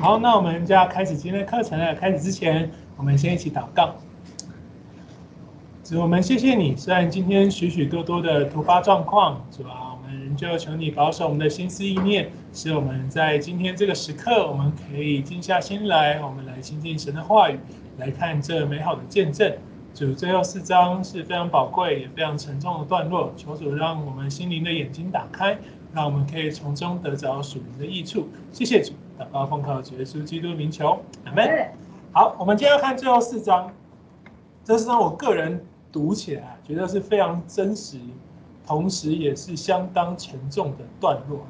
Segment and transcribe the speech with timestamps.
[0.00, 1.94] 好，那我们就要开始今天的课程了。
[1.94, 3.94] 开始之前，我们先一起祷告。
[5.82, 17.58] 主，我们谢谢你，虽然今天许许多多的突发状况，主啊，我们仍旧求你保守我们的心思意念，使我们在今天这个时刻，我们可以静下心来，我们来亲近神的话语，
[17.98, 19.56] 来看这美好的见证。
[19.94, 25.56] 主，最后四章是非常宝贵也非常沉重的段落，求主让我们心灵的眼睛打开，
[25.94, 28.28] 让我们可以从中得着属灵的益处。
[28.52, 28.92] 谢谢主。
[29.18, 31.70] 祷告奉靠主耶稣基督名求，阿门。
[32.12, 33.72] 好，我们今天要看最后四章。
[34.62, 37.98] 这是让我个人读起来觉得是非常真实，
[38.66, 41.40] 同时也是相当沉重的段落。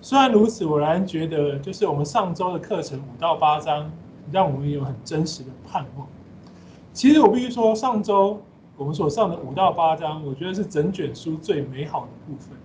[0.00, 3.90] 虽然如此，我仍然觉得就是我们上周的课程五到八章，
[4.30, 6.06] 让我们有很真实的盼望。
[6.92, 8.40] 其实我必须说，上周
[8.76, 12.56] 我们所上的五到八章，我觉得是整卷书最美好的部分。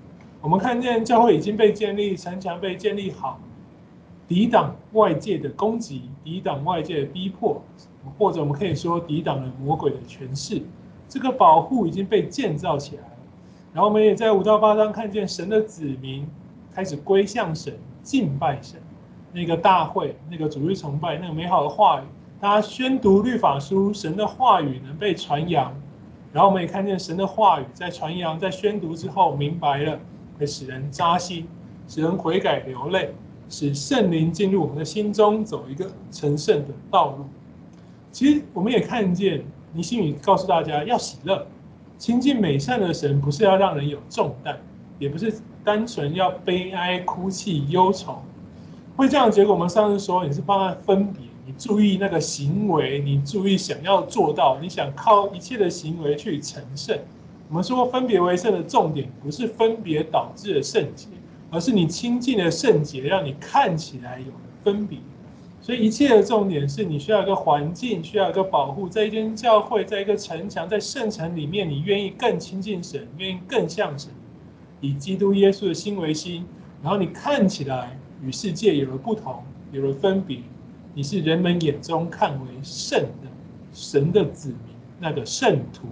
[0.41, 3.39] 我们看见教会已经被建立，城墙被建立好。
[4.27, 7.61] 抵挡外界的攻击，抵挡外界的逼迫，
[8.17, 10.61] 或者我们可以说抵挡了魔鬼的权势。
[11.07, 13.09] 这个保护已经被建造起来了。
[13.73, 16.27] 然后我们也在五到八章看见神的子民
[16.73, 18.81] 开始归向神、敬拜神。
[19.33, 22.03] 那个大会、那个主日崇拜、那个美好的话语，
[22.39, 25.73] 大家宣读律法书，神的话语能被传扬。
[26.33, 29.99] 然后我们也看见神的话语在传扬、在宣读之后，明白了，
[30.39, 31.47] 会使人扎心，
[31.87, 33.13] 使人悔改流泪。
[33.49, 37.25] 使圣灵进入我们的心中，走一个成圣的道路。
[38.11, 41.45] 其实我们也看见，尼希米告诉大家要喜乐，
[41.97, 44.57] 亲近美善的神，不是要让人有重担，
[44.99, 48.21] 也不是单纯要悲哀、哭泣、忧愁。
[48.95, 56.97] 会这样的结果，我们上次说你是帮他分别，你注意那个行为，你注意想要做到，你想靠一切的行为去成圣。
[57.49, 61.07] 我们说分别为圣的重点，不是分别导致的圣洁。
[61.49, 64.33] 而是你亲近的圣洁，让你看起来有
[64.63, 64.99] 分别。
[65.61, 74.11] 所以一切的重点是你需要一个环境，需要一个保护，在一间教会，在一个城墙，在圣城里面，你愿意更亲近神，愿意更像神，
[74.81, 76.45] 以基督耶稣的心为心，
[76.81, 80.39] 然后你看起来与世界有了不同，有了分别，
[80.93, 83.29] 你是人们眼中看为圣的
[83.73, 85.87] 神的子民，那个圣徒。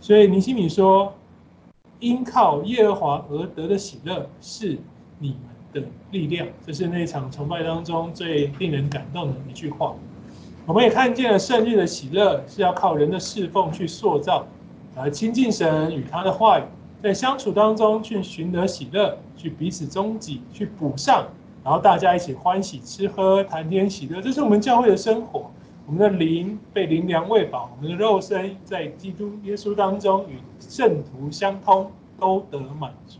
[0.00, 1.12] 所以尼西米说。
[2.02, 4.76] 因靠耶和华而得的喜乐是
[5.20, 5.38] 你们
[5.72, 9.94] 的力量，这是那场崇拜当中最令人感动的一句话。
[10.66, 14.44] 我们也看见了圣日的喜乐是要靠人的侍奉去塑造，
[14.96, 16.64] 而亲近神与他的话语，
[17.00, 21.28] 在相处当中去寻得喜乐，去彼此中给，去补上，
[21.62, 25.48] 然后大家一起欢喜吃喝，谈天喜乐，这是我们教会的生活。
[25.92, 33.18] 我们的灵被灵粮喂饱，我们的肉身在基督耶稣当中与圣徒相通，都得满足。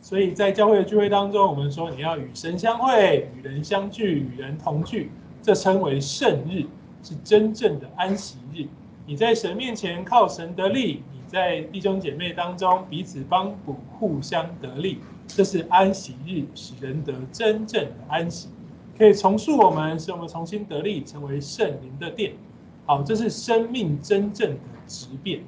[0.00, 6.66] 所以在教会的聚会当中，我们说你要与神相会，与人相聚，与人同聚，这称为圣日，
[7.04, 8.66] 是真正的安息日。
[9.06, 18.48] 你在神面前靠神得力，你在弟兄姐妹当中彼此帮补，互相得力，这是安息日，使人得真正的安息。
[19.02, 22.34] 可以重塑我们，使我们重新得力，成为圣灵的殿。
[22.86, 25.40] 好，这是生命真正的质变。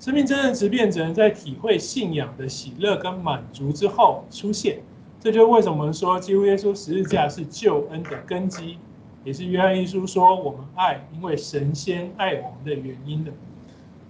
[0.00, 4.80] 生命真正的质变，只能在体会信仰的喜乐跟满足之后出现。
[5.20, 8.76] 这就是为什么说，基督耶稣十字架是救恩的根基，
[9.22, 13.30] 也是约翰一书说我们爱，因为神仙爱我们的原因的。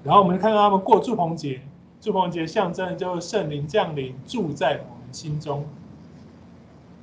[0.05, 1.61] 然后我们看到他们过祝棚节，
[2.01, 5.67] 祝棚节象征的就是圣灵降临，住在我们心中。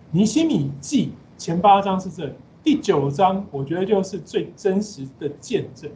[0.10, 1.12] 尼希米记。
[1.38, 2.34] 前八章是这里，
[2.64, 5.92] 第九章我觉得就是最真实的见证。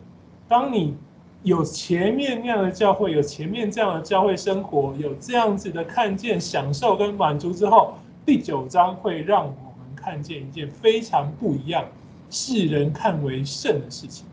[0.47, 0.95] 当你
[1.43, 7.93] 有前面那样的教会，有前面这样的教会生活，有这样子的看见、享受跟满足之后，
[8.25, 11.85] 第九章会让我们看见一件非常不一样、
[12.29, 14.25] 世人看为圣的事情。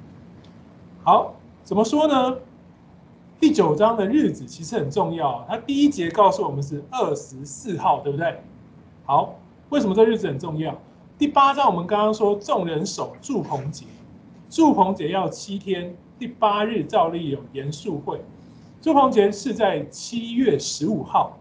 [1.05, 2.39] 好，怎么说呢？
[3.39, 8.41] 第九章的日子其实很重要，它第一节告诉我们是二十四号，对不对？
[9.05, 9.35] 好，
[9.69, 10.81] 为什么这日子很重要？
[11.17, 13.87] 第八章我们刚刚说，众人守住棚节，
[14.51, 18.21] 祝棚节要七天，第八日照例有严肃会。
[18.83, 21.39] 祝棚节是在七月十五号，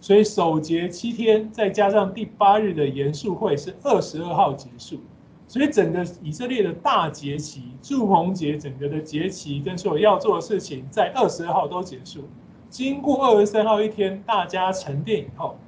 [0.00, 4.98] 所以守节七天，再加上第八日的严肃会是二十二号结束，
[5.46, 12.24] 所以整个以色列的大节期，祝棚节整个的节期跟所有要做的事情，在二十二号都结束。
[12.70, 15.58] 经过二十三号一天，大家沉淀以后。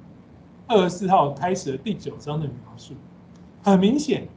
[0.67, 2.93] 二十四号开始了第九章的描述，
[3.63, 4.27] 很明显，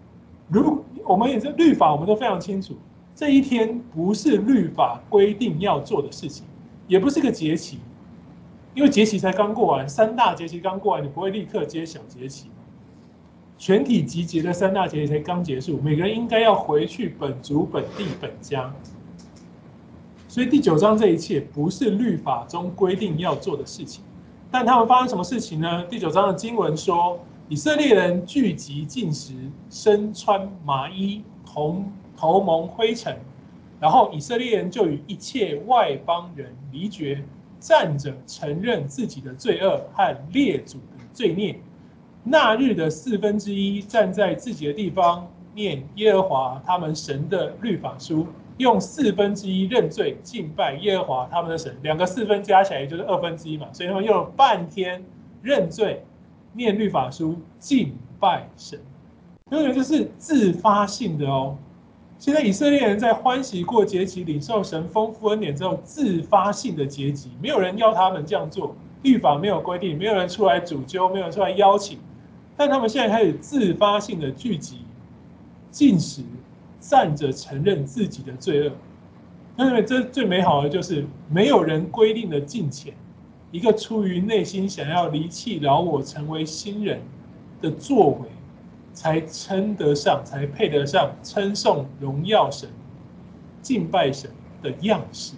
[0.49, 2.75] 如我们也是律法，我们都非常清楚，
[3.15, 6.45] 这一天不是律法规定要做的事情，
[6.89, 7.79] 也不是个节期，
[8.75, 12.49] 因为节期才刚过完，三大节期刚过完，你不会立刻接小节期。
[13.59, 18.71] 全体集结的三大节才刚结束，每个人应该要回去本族、本地、本家。
[20.29, 24.05] 所以第九章这一切不是律法中规定要做的事情，
[24.59, 25.85] 但他们发生什么事情呢？
[25.85, 29.35] 第九章的经文说，以色列人聚集进食，
[29.69, 31.85] 身穿麻衣，头
[32.17, 33.15] 头蒙灰尘，
[33.79, 37.23] 然后以色列人就与一切外邦人离绝，
[37.61, 41.61] 站着承认自己的罪恶和列祖的罪孽。
[42.25, 48.27] 那日的四分之一站在自己的地方念耶和华他们神的律法书，
[48.59, 51.77] 用四分之一认罪敬拜耶和华他们的神。
[51.83, 55.05] 两个四分加起来也就是二分之一嘛，所以他们用了半天
[55.43, 56.05] 认罪、
[56.53, 58.79] 念律法书、敬拜神。
[59.51, 61.57] 因为这是自发性的哦。
[62.19, 71.99] 现在以色列人在欢喜过节期、领受神丰富恩典之后，自发性的节期，没有人要他们这样做，律法没有规定，没有人出来主揪，没有人出来邀请。
[72.57, 74.79] 但他们现在开始自发性的聚集、
[75.71, 76.23] 禁食、
[76.89, 78.73] 站着承认自己的罪恶。
[79.57, 82.95] 那因为这最美好的就是没有人规定的敬虔，
[83.51, 87.01] 一个出于内心想要离弃老我、成为新人
[87.61, 88.29] 的作为，
[88.93, 92.69] 才称得上、才配得上称颂荣耀神、
[93.63, 94.31] 敬拜神
[94.63, 95.35] 的样式。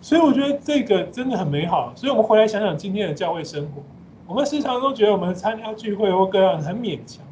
[0.00, 1.92] 所以我觉得这个真的很美好。
[1.96, 3.82] 所以我们回来想想今天的教会生活。
[4.26, 7.24] 我们时常都觉得我们参加聚会或各样很勉强，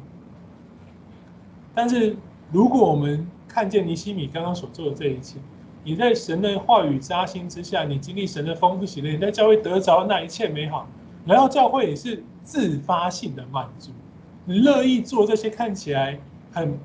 [1.75, 2.15] 但是
[2.51, 5.37] 如果我们看见尼西米刚刚所做的这一切，
[5.83, 10.87] 你在神的话语扎心之下，你经历神的丰富喜乐，你在教会得着那一切美好，
[11.25, 13.91] 来到教会也是自发性的满足，
[14.45, 16.19] 你乐意做这些看起来
[16.51, 16.77] 很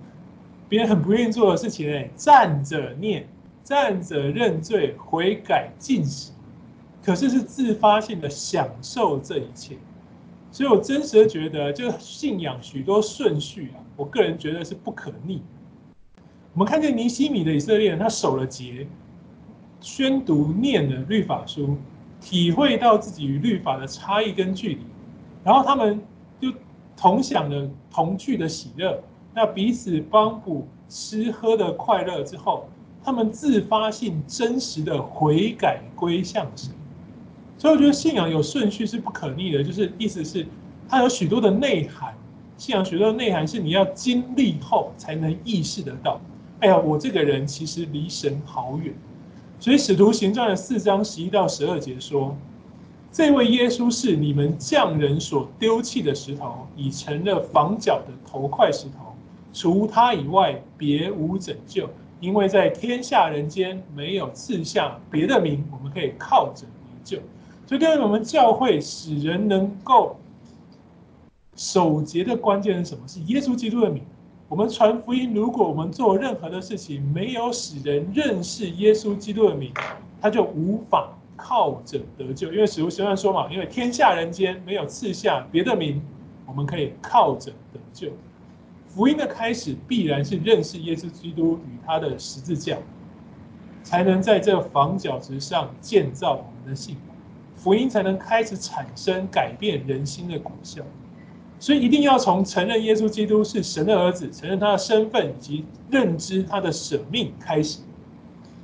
[0.68, 3.28] 别人很不愿意做的事情，哎，站着念，
[3.62, 6.32] 站着认罪悔改禁食，
[7.04, 9.76] 可是是自发性的享受这一切。
[10.50, 15.40] 所以我真实的觉得，就信仰许多顺序啊，我个人觉得是不可逆。
[16.54, 18.84] 我们看见尼西米的以色列人，他守了节，
[19.80, 21.78] 宣读念了律法书，
[22.20, 24.80] 体会到自己与律法的差异跟距离，
[25.44, 26.02] 然后他们
[26.40, 26.52] 就
[26.96, 29.00] 同享了同聚的喜乐，
[29.32, 32.68] 那彼此帮补吃喝的快乐之后，
[33.04, 36.74] 他们自发性真实的悔改归向神。
[37.56, 40.44] 所以我觉得信仰有顺序是不可逆的，就是意思是
[40.88, 42.12] 它有许多的内涵。
[42.62, 46.20] 信仰许多的内涵是你要经历后才能意识得到。
[46.60, 48.94] 哎呀，我这个人其实离神好远。
[49.58, 52.36] 所以使徒行传的四章十一到十二节说，
[53.10, 59.12] 这位耶稣是你们匠人所丢弃的石头，已成了房角的头块石头。
[59.52, 67.18] 除他以外，别无拯救，因为在天下人间没有赐下别的名，我们可以靠着得救。
[67.66, 70.16] 所以，对于我们教会使人能够
[71.62, 73.06] 守节的关键是什么？
[73.06, 74.02] 是耶稣基督的名。
[74.48, 79.72] 我们传福音，如果我们做任何的事情没有使人认识耶稣基督的名，
[80.20, 82.52] 他就无法靠着得救。
[82.52, 86.02] 因为使徒行传说嘛，因为天下人间没有赐下别的名，
[86.46, 88.10] 我们可以靠着得救。
[88.88, 92.76] 福音的开始必然是认识耶稣基督与他的十字架，
[93.84, 97.16] 才能在这房角石上建造我们的信仰。
[97.54, 100.82] 福音才能开始产生改变人心的果效，
[101.62, 107.78] 所以一定要从承认耶稣基督是神的儿子，承认他的身份以及认知他的舍命开始。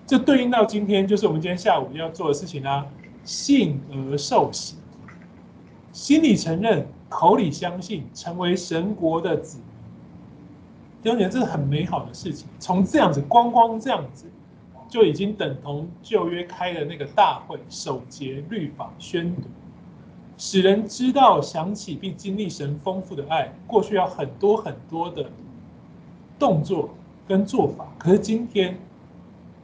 [0.05, 2.85] 这对应到今天，就是我们今天下午要做的事情啊，
[3.23, 4.75] 信而受洗，
[5.93, 9.67] 心里承认，口里相信，成为神国的子民。
[11.05, 12.49] 弟兄姐，这是很美好的事情。
[12.59, 14.27] 从这样子，光光这样子。
[14.89, 19.43] 就已经等同旧约开的那个大会，守节律法宣读，
[20.39, 23.53] 使人知道、想起并经历神丰富的爱。
[23.67, 25.29] 过去要很多很多的
[26.39, 26.91] 动作
[27.27, 28.79] 跟做法，可是今天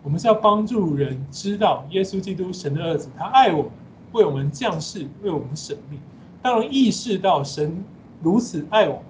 [0.02, 3.70] 我们是要帮助人知道耶稣基督神的儿子，他爱我们，
[4.12, 6.00] 为我们降世，为我们舍命。
[6.42, 7.84] 当意识到神
[8.20, 9.02] 如此爱我们，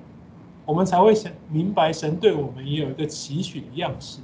[0.66, 4.21] 我们才会想明白神对我们也有一个期许的样式。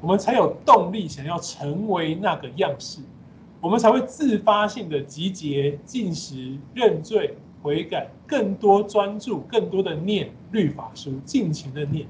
[0.00, 3.00] 我们才有动力想要成为那个样式，
[3.60, 12.06] 我们才会自发性的集结、禁食、认罪、悔改，更多专注、更多的念律法书，尽情的念。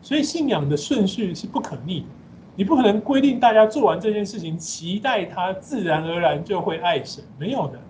[0.00, 2.06] 所以信仰的顺序是不可逆的，
[2.54, 7.80] 你不可能规定大家做完这件事情，期待他自然而然就会爱神，没有的，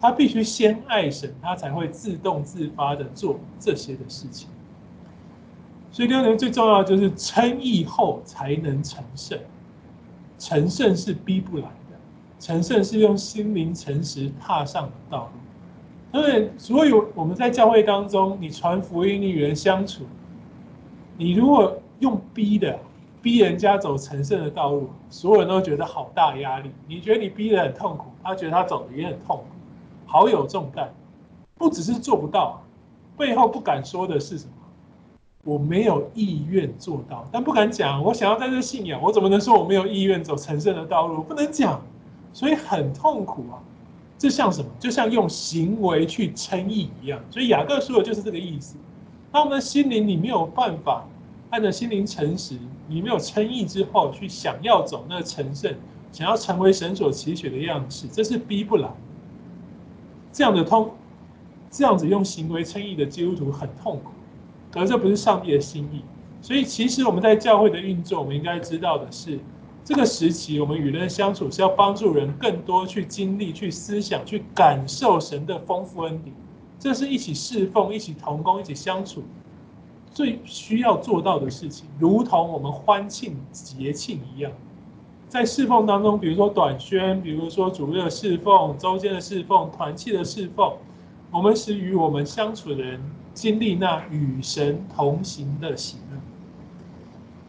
[0.00, 4.48] 他必须先爱神，他才会自动自发的做这些的事情。
[5.90, 9.36] 所以，第二点最重要就是称义后才能成圣，
[10.38, 11.64] 成圣是逼不来，
[12.38, 16.18] 成圣是用心灵诚实踏上的道路。
[16.18, 20.04] 因为所以我们在教会当中，你传福音，你与人相处，
[21.16, 22.78] 你如果用逼的，
[23.20, 26.70] 逼人家走成圣的道路，所有人都觉得好大压力。
[26.86, 29.44] 你觉得你逼得很痛苦，他觉得他走的也很痛苦，
[30.06, 30.92] 好有重担。
[31.56, 32.62] 不只是做不到，
[33.16, 34.52] 背后不敢说的是什么？
[35.44, 38.02] 我没有意愿做到，但不敢讲。
[38.02, 41.22] 我想要在这信仰，我怎么能说我没有意愿走成圣的道路？
[41.22, 41.82] 不能讲，
[42.38, 43.58] 所以很痛苦啊。
[44.16, 44.70] 这像什么？
[44.78, 47.20] 就像用行为去称义一样。
[47.30, 48.76] 所以雅各说的就是这个意思。
[49.32, 51.04] 当我们的心灵你没有办法
[51.50, 55.74] 按照心灵诚实，你没有称义之后去想要走那个成圣，
[56.12, 58.88] 想要成为神所期许的样式，这是逼不来。
[60.32, 60.92] 这样的通，
[61.72, 64.12] 这样子用行为称义的基督徒很痛苦，
[64.70, 66.02] 可是这不是上帝的心意。
[66.40, 69.40] 所以其实我们在教会的运作，我们应该知道的是。
[69.88, 76.36] 这个时期，我们与人相处是要帮助人更多去经历、去思想、去感受神的丰富恩典。
[76.78, 79.22] 这是一起侍奉、一起同工、一起相处
[80.12, 84.52] 最需要做到的事情，如同我们欢庆节庆一样。
[85.26, 90.70] 在侍奉当中，比如说短宣，比如说主日的侍奉、周间的侍奉、团契的侍奉，
[91.30, 93.00] 我们是与我们相处的人
[93.32, 96.20] 经历那与神同行的喜乐。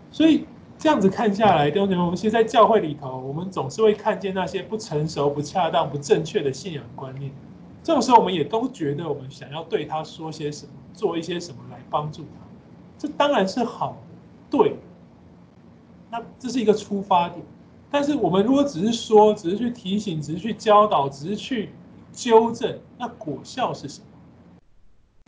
[0.10, 0.46] 所以。
[0.80, 7.30] 这样子看下来，弟兄姐妹，我们其实在教会里头，我们总是会看见那些不成熟、不恰当、不正确的信仰观念。
[7.84, 12.48] 这种时候，我们也都觉得我们想要对他说些什么，做一些什么来帮助他。
[12.98, 14.78] 这当然是好的，对。
[16.10, 17.46] 那这是一个出发点。
[17.92, 21.72] 但是我们如果只是说，只是去提醒，只是去教导，只是去
[22.14, 24.06] 纠正，那果效是什么？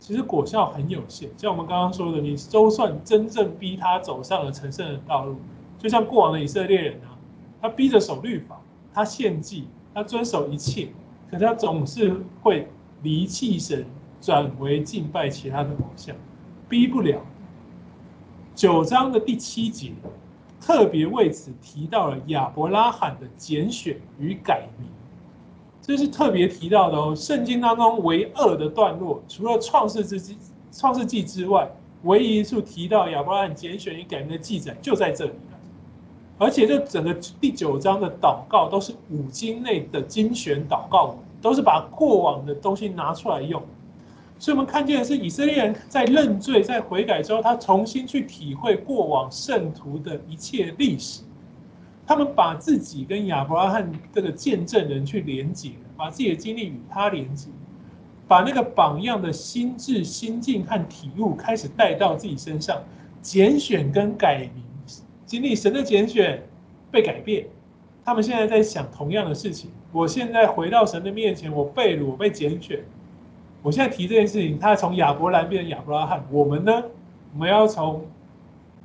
[0.02, 5.36] 其实果效很有限，像我们刚刚说的，你就算真正逼他走上了成圣的道路，
[5.78, 7.14] 就像过往的以色列人啊，
[7.60, 8.60] 他逼着守律法，
[8.92, 10.88] 他献祭，他遵守一切，
[11.30, 12.66] 可他总是会
[13.04, 13.86] 离弃神，
[14.20, 16.16] 转为敬拜其他的偶像，
[16.68, 17.20] 逼不了。
[18.56, 19.92] 九章的第七节
[20.60, 24.88] 特别为此提到了亚伯拉罕的拣选与改名。
[25.82, 30.38] 这是特别提到的哦，圣经当中唯二的段落，除了创世之记、
[30.70, 31.68] 创世纪之外，
[32.04, 35.58] 唯一一处提到亚伯拉罕拣选与改名的记载就在这里了。
[36.38, 43.60] 而且这整个第九章的祷告都是五经内的精选祷告，都是把过往的东西拿出来用。
[44.38, 51.22] 所以，我们看见的是以色列人在认罪、在悔改之后，他重新去体会过往圣徒的一切历史。
[52.12, 57.48] 他们把自己跟亚伯拉罕这个见证人去连接，把自己的经历与他连接，
[58.28, 62.82] 把那个榜样的心智、心境和体悟开始带到自己身上，
[63.22, 64.62] 拣选跟改名，
[65.24, 66.42] 经历神的拣选，
[66.90, 67.46] 被改变。
[68.04, 69.70] 他们现在在想同样的事情。
[69.90, 72.80] 我现在回到神的面前，我被掳，我被拣选。
[73.62, 76.22] 我现在提这件事情，他从亚伯兰变成亚伯拉罕。
[76.30, 76.84] 我们呢？
[77.32, 78.04] 我们要从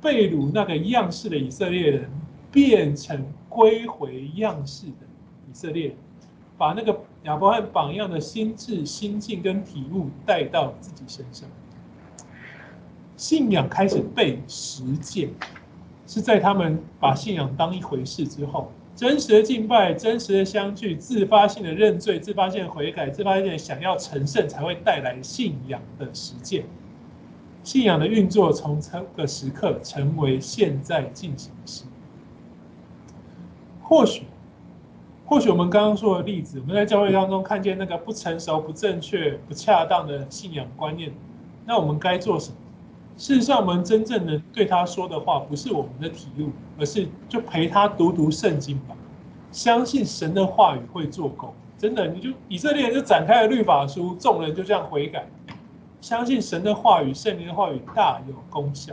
[0.00, 2.10] 被掳那个样式的以色列人。
[2.50, 5.06] 变成归回样式的
[5.50, 5.94] 以色列，
[6.56, 11.48] 把那个亚伯拉罕榜样的心智、心境跟体悟带到自己身上。
[13.16, 15.28] 信仰开始被实践，
[16.06, 26.64] 是在他们把信仰当一回事之后，真实的敬拜、真实的相聚、自发性的认罪、自发性的悔改、自发性的想要成圣，才会带来信仰的实践。
[27.64, 31.82] 信仰的运作从这个时刻成为现在进行时。
[33.88, 34.24] 或许，
[35.24, 41.10] 或许我们刚刚说的例子，我们在教会当中看见那个不成熟、不正确、不恰当的信仰观念，
[41.64, 42.56] 那我们该做什么？
[43.16, 48.94] 事实上，我们真正的对他说的话，不是我们的体悟，而是就陪他读读圣经吧。
[49.52, 55.26] 相信神的话语会做工，真的，你就以色列人就展开了律法书，众人就这样悔改。
[56.02, 58.92] 相信神的话语，圣灵的话语大有功效。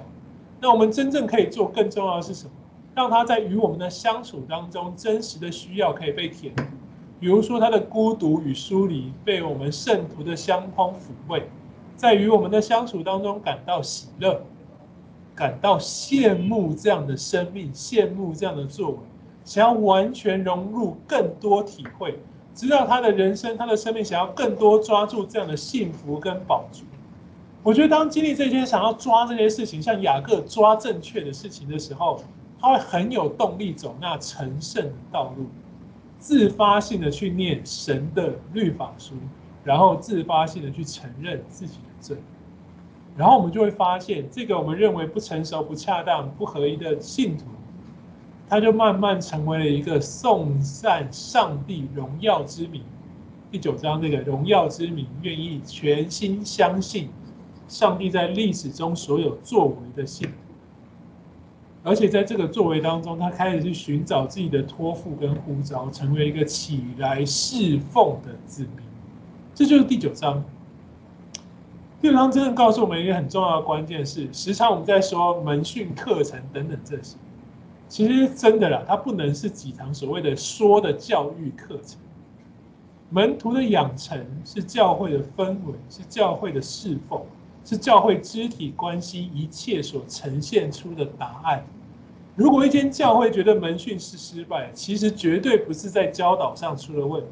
[0.61, 2.51] 那我们真正可以做，更重要的是什么？
[2.95, 6.63] 让他在与我们的相处当中，真实的需要可以被填补。
[7.19, 11.49] 比如说他的孤独与疏离，被我们圣徒的相通抚慰，
[11.97, 14.41] 在与我们的相处当中感到喜乐，
[15.35, 18.97] 感到羡慕这样的生命，羡慕这样的作为，
[19.43, 22.17] 想要完全融入，更多体会，
[22.53, 26.83] 知道他的人生，他的生命，想要更多抓住这样的幸福跟宝足。
[27.61, 32.21] 我觉得当经历这些，想要抓这些事情，像雅各抓正确的事情的时候。
[32.65, 35.45] 他会很有动力走那成圣的道路，
[36.17, 39.13] 自发性的去念神的律法书，
[39.63, 42.17] 然后自发性的去承认自己的罪，
[43.15, 47.43] 然后我们就会发现，这个我们认为不成熟、不恰当、不合一的信徒，
[48.49, 52.81] 他就慢慢成为了一个颂赞上帝荣耀之名，
[53.51, 57.09] 第九章这个荣耀之名，愿意全心相信
[57.67, 60.27] 上帝在历史中所有作为的信。
[61.85, 68.83] 而且在这个作为当中，他开始去寻找自己的托付跟呼召，成为一个起来侍奉的子民。
[69.53, 70.43] 这就是第九章。
[72.01, 77.17] 第九章真正告诉我们一个很重要的关键是，时常我们在说门训课程等等这些，
[77.87, 81.99] 其实真的啦，它不能是几堂所谓的说的教育课程。
[83.11, 87.21] 门徒的养成是教会的氛围，是教会的侍奉，
[87.65, 91.65] 是教会肢体关系一切所呈现出的答案。
[92.35, 97.27] 如果一间教会觉得门训是失败，其实绝对不是在教导上出了问题，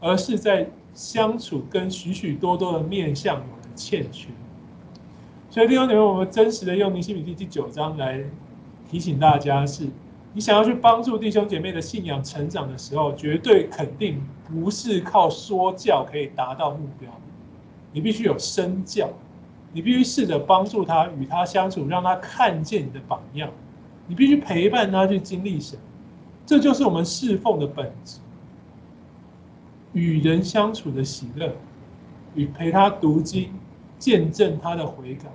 [0.00, 4.28] 而是在相处跟许许多多的面向有了欠缺。
[5.50, 8.24] 所以弟兄姐妹，我们真实的用尼希米记第九章来
[8.88, 9.88] 提醒大家是：
[10.32, 17.10] 你想要去帮助弟兄姐妹的信仰成长的时候，绝对肯定不是靠说教可以达到目标。
[17.92, 19.10] 你必须有身教，
[19.72, 23.50] 你必须试着帮助他与他相处，让他看见你的榜样。
[24.06, 25.78] 你必须陪伴他去经历神，
[26.44, 28.18] 这就是我们侍奉的本质。
[29.92, 31.52] 与人相处的喜乐，
[32.34, 33.52] 与陪他读经、
[33.98, 35.28] 见证他的悔改。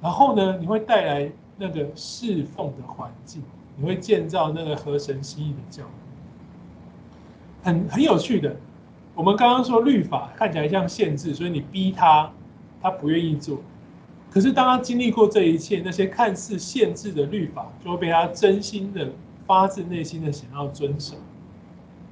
[0.00, 3.42] 然后呢，你会带来那个侍奉的环境，
[3.76, 5.90] 你会建造那个合神心意的教会。
[7.62, 8.56] 很很有趣的，
[9.14, 12.30] 我们刚刚说律法看起来像限制，所以你逼他，
[12.82, 13.58] 他不愿意做。
[14.30, 19.10] 可是，当他经历过这一切，那些看似限制的律法，就会被他真心的、
[19.46, 21.16] 发自内心的想要遵守。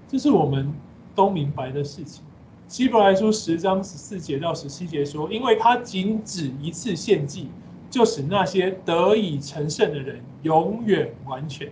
[0.06, 0.70] 这是我们
[1.14, 2.22] 都明白的事情。
[2.68, 7.48] 希伯来书十章十四节到十七节说：“因为他仅止一次献祭，
[7.88, 11.68] 就使那些得以成圣的人永远完全。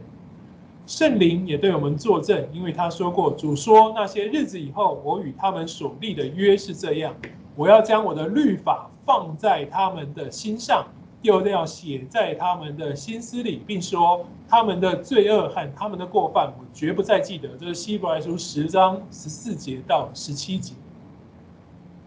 [0.87, 7.15] 圣灵也对我们作证，因为他说过：主说那些日子以后，我与他们所立的约是这样。”
[7.59, 10.87] 我要将我的律法放在他们的心上，
[11.23, 17.49] 又要写在他们的心思里，并说他们的罪恶和他们的过犯，我绝不再记得。
[17.59, 20.73] 这是希伯来书十章十四节到十七节。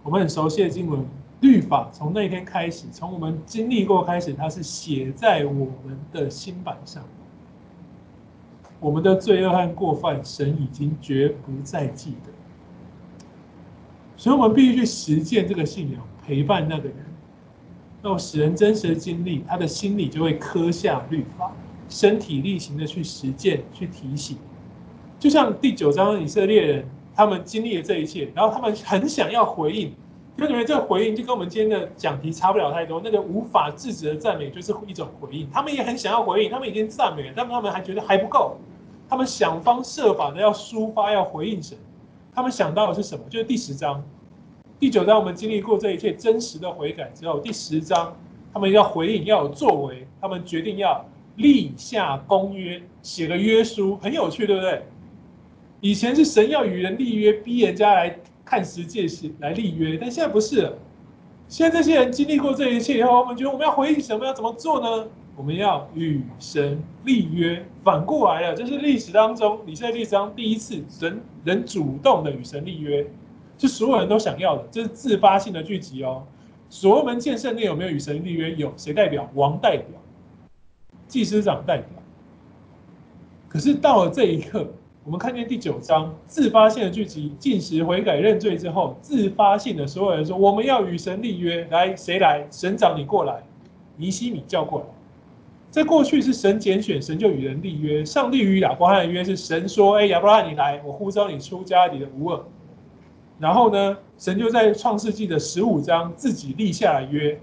[0.04, 1.06] 我们很熟悉的经文，
[1.42, 7.04] 律法从那天开始，从我们经历过开始，它是写在我们的心板上。
[8.80, 12.32] 我们的罪恶和过犯，神已经绝不再记得。
[14.22, 16.96] 所以，我们必须去实践这个信仰，陪伴那个人，
[18.04, 21.52] 那使人真实的经历，他的心里就会刻下律法，
[21.90, 24.38] 身体力行的去实践、去提醒。
[25.18, 29.92] 就像第九章以色列人，他们经历了这一切，然后他们很想要回应，
[30.38, 33.02] 就觉得这个回应就跟我们今天的讲题差不了太多。
[33.04, 38.56] 那个无法制止的赞美就是一种回应，他们也很想要回应，他们已经赞美了，但他们还觉得还不够，
[39.10, 41.76] 他们想方设法的要抒发、要回应神。
[42.34, 43.26] 他们想到的是什么？
[43.30, 44.04] 就是第十章、
[44.80, 48.16] 第九章，我们经历过这一切真实的悔改之后，第十章
[48.54, 50.08] 他们要回应，要有作为。
[50.22, 54.84] 他们决定要立下公约，写个约书，很有趣，对不对？
[55.82, 60.74] 以前是神要与人立约，逼人家来看十诫时来立约，但现在不是了。
[61.48, 64.26] 现在这些人经历过这一切以后，我们觉得我们要回应什么？
[64.26, 65.08] 要怎么做呢？
[65.42, 73.04] 我们要与神立约，反过来了，这是历史当中，以色列历史上第一次神人主动的与神立约，
[73.58, 76.22] 是所有人都想要的，这是自发性的聚集哦。
[76.70, 78.54] 所罗门建圣殿有没有与神立约？
[78.54, 79.28] 有，谁代表？
[79.34, 79.88] 王代表，
[81.08, 81.88] 祭司长代表。
[83.50, 84.68] 可是到了这一刻，
[85.04, 92.46] 我们看见第九章自发性的聚集，进食悔改认罪之后，自发性的所有人说，我们要与神立约，来，谁来？
[92.52, 93.42] 神长你过来，
[93.96, 94.86] 尼西米叫过来。
[95.72, 98.04] 在过去是神拣选，神就与人立约。
[98.04, 102.44] 上帝与亚伯拉罕约是神说：“哎，亚伯拉罕，你来，我呼召你出家里的无耳。”
[103.40, 107.40] 然后呢，神就在创世纪的十五章自己立下了约，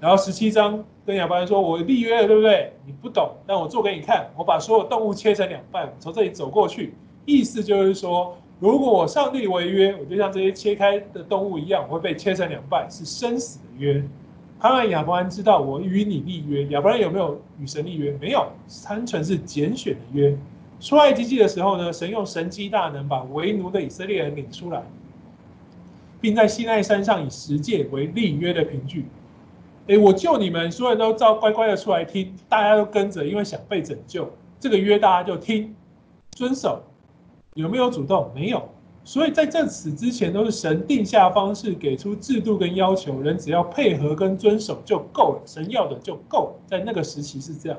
[0.00, 2.72] 然后十七章跟亚伯拉罕说：“我立约了，对不对？
[2.84, 4.28] 你不懂，但我做给你看。
[4.36, 6.94] 我把所有动物切成两半，从这里走过去，
[7.26, 14.02] 意思就是说，如果我上帝违约，我就像这些切开的动物一样，我会被切成两半，是生死的约。”
[14.60, 16.64] 当然，亚伯兰知道我与你立约。
[16.66, 18.10] 亚伯兰有没有与神立约？
[18.20, 18.46] 没有，
[18.84, 20.36] 单纯是拣选的约。
[20.80, 24.82] 出埃及记的时候呢，神用神迹大能把为奴的以色列人领出来，
[26.20, 29.06] 并在西奈山上以十诫为立约的凭据。
[29.86, 34.30] 诶，我救你们，所有人都照乖乖的出来听，大家都跟着，因为想被拯救。
[34.60, 35.74] 这个约大家就听，
[36.32, 36.82] 遵守。
[37.54, 38.30] 有没有主动？
[38.34, 38.68] 没有。
[39.08, 45.42] 所以在这此之前，都是神定下方式，给出制度跟要求，人只要配合跟遵守就够了。
[45.46, 47.78] 神要的就够了，在那个时期是这样。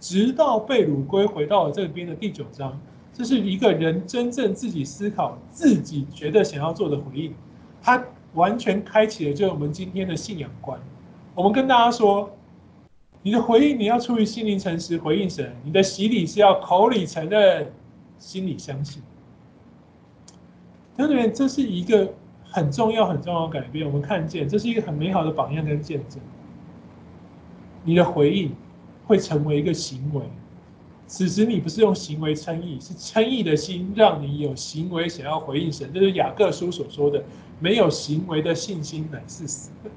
[0.00, 2.80] 直到被掳归回到了这边的第九章，
[3.12, 7.34] 这是一个人真正自己思考、自己觉得想要做的回应。
[7.82, 10.80] 他完全开启了就是我们今天的信仰观。
[11.34, 12.30] 我们跟大家说，
[13.20, 17.70] 你的回应你要出于心灵诚实回应神，你的洗礼是要口里承认，
[18.18, 19.02] 心里相信。
[21.06, 22.12] 同学们，这是一个
[22.44, 23.86] 很重要、很重要的改变。
[23.86, 26.20] 我们看见这是一个很美好的榜样跟见证。
[27.84, 28.52] 你的回应
[29.06, 30.22] 会成为一个行为。
[31.06, 35.90] 此时你不是用行为称义，是称义的心让你有行为想要回应神。
[35.92, 37.24] 这是雅各书所说的：
[37.58, 39.90] 没有行为的信心乃是死的。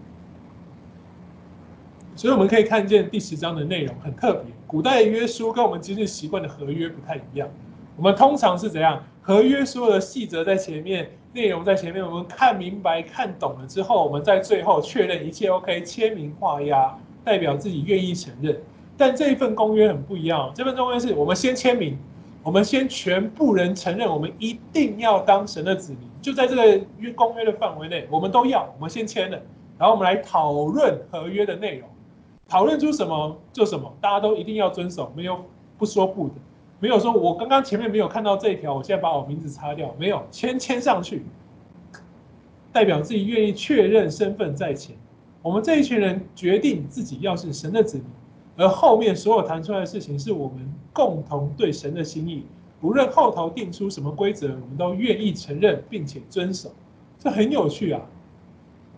[2.15, 4.53] 所以我们可以看见第十章的内容很特别。
[4.65, 7.47] 古代的约书跟我们今日习惯的合约不太一样。
[7.95, 9.03] 我们通常是怎样？
[9.25, 18.61] 合约所有的细则在前面，内容在前面，我们看明白、看懂了之后，我们在最后确认一切 OK，签名画押，代表自己愿意承认。
[18.97, 21.97] 但这一份公约很不一样，这份公约是我们先签名，
[22.43, 29.41] 我们先全部人承认，我们一定要当神的子民，就在这个约公约的范围内，我们都要，我们先签了，
[29.77, 31.87] 然后我们来讨论合约的内容，
[32.49, 35.45] 讨论出什么就什么，大家都一定要遵守，没有
[35.77, 36.33] 不说不的。
[36.83, 39.95] 没有说，我刚刚前面没有看到这一条，我现在把我名字擦掉。
[39.97, 41.23] 没有签签上去，
[42.73, 44.93] 代表自己愿意确认身份在前。
[45.41, 48.05] 我们这一群人决定自己要是神的子民，
[48.57, 52.43] 而后面所有谈出来的事情是我们共同对神的心意。
[52.81, 56.69] 无论后头定出什么规则，我们都愿意承认并且遵守。
[57.17, 58.01] 这很有趣啊！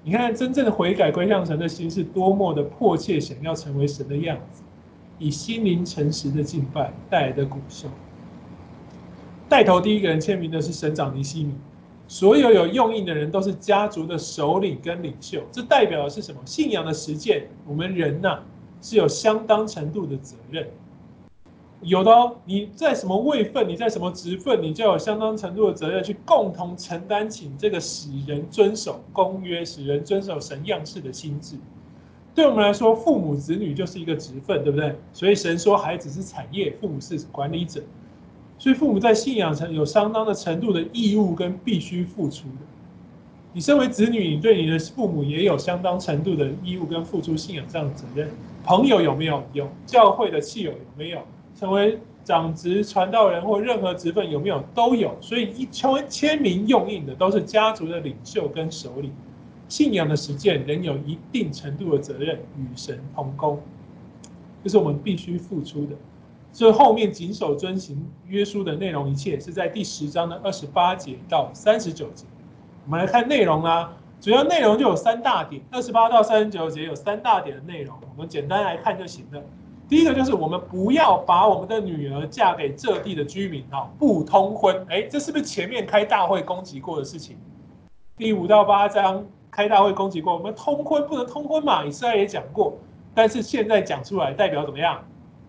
[0.03, 4.63] 你看，真正的悔改归向神的心是多么的迫切，想要成为神的样子。
[5.19, 7.87] 以心灵诚实的敬拜带来的果效。
[9.47, 11.53] 带头第一个人签名的是省长尼西米，
[12.07, 15.41] 所有有用印的人都是家族的首领跟领袖。
[15.51, 16.41] 这代表的是什么？
[16.45, 17.47] 信仰的实践。
[17.67, 18.43] 我们人呐、啊、
[18.81, 20.67] 是有相当程度的责任。
[21.81, 22.11] 有的，
[22.45, 31.57] 你在什么位份，你在什么职份，你就有相当程度的责任去共同承担起这个使人遵守公约、使人遵守神样式的心智。
[32.35, 34.93] 对我们来说，父母子女就是一个职分，对不对？
[35.13, 37.81] 所以神说孩子是产业，父母是管理者。
[38.57, 42.65] 所以父母在信仰上有相当的程度的义务跟必须付出的。
[43.53, 48.29] 你身为子女，你对你的父母也有相当程度的义务跟付出信仰上的责任。
[48.65, 49.41] 朋友有没有？
[49.53, 49.69] 有。
[49.85, 51.19] 教会的亲友有没有？
[51.57, 54.61] 成为长职传道人或任何职分有没有？
[54.73, 55.15] 都有。
[55.21, 59.09] 所以一成为签名用印的都是家族的领袖跟首领。
[59.67, 63.59] 信仰的实践仍有一定程度的责任与神同工，
[64.63, 65.95] 这是我们必须付出的。
[66.53, 72.25] 所以后面谨守遵行约书的内容，一切是在第十章的二十八节到三十九节。
[72.85, 79.41] 我们来看内容啦，主要内容就有三大点，二十八到三十九节有三大点的内容，我们简单来看就行了。
[79.89, 84.85] 第一个就是我们不要把我们的女儿嫁给这地的居民啊，不通婚。
[84.89, 87.35] 哎，这是不是前面开大会攻击过的事情？
[88.15, 89.25] 第五到八章。
[89.55, 91.85] 开大会攻击过我们通婚不能通婚嘛？
[91.85, 92.77] 以色列也讲过，
[93.13, 95.01] 但是现在讲出来代表怎么样？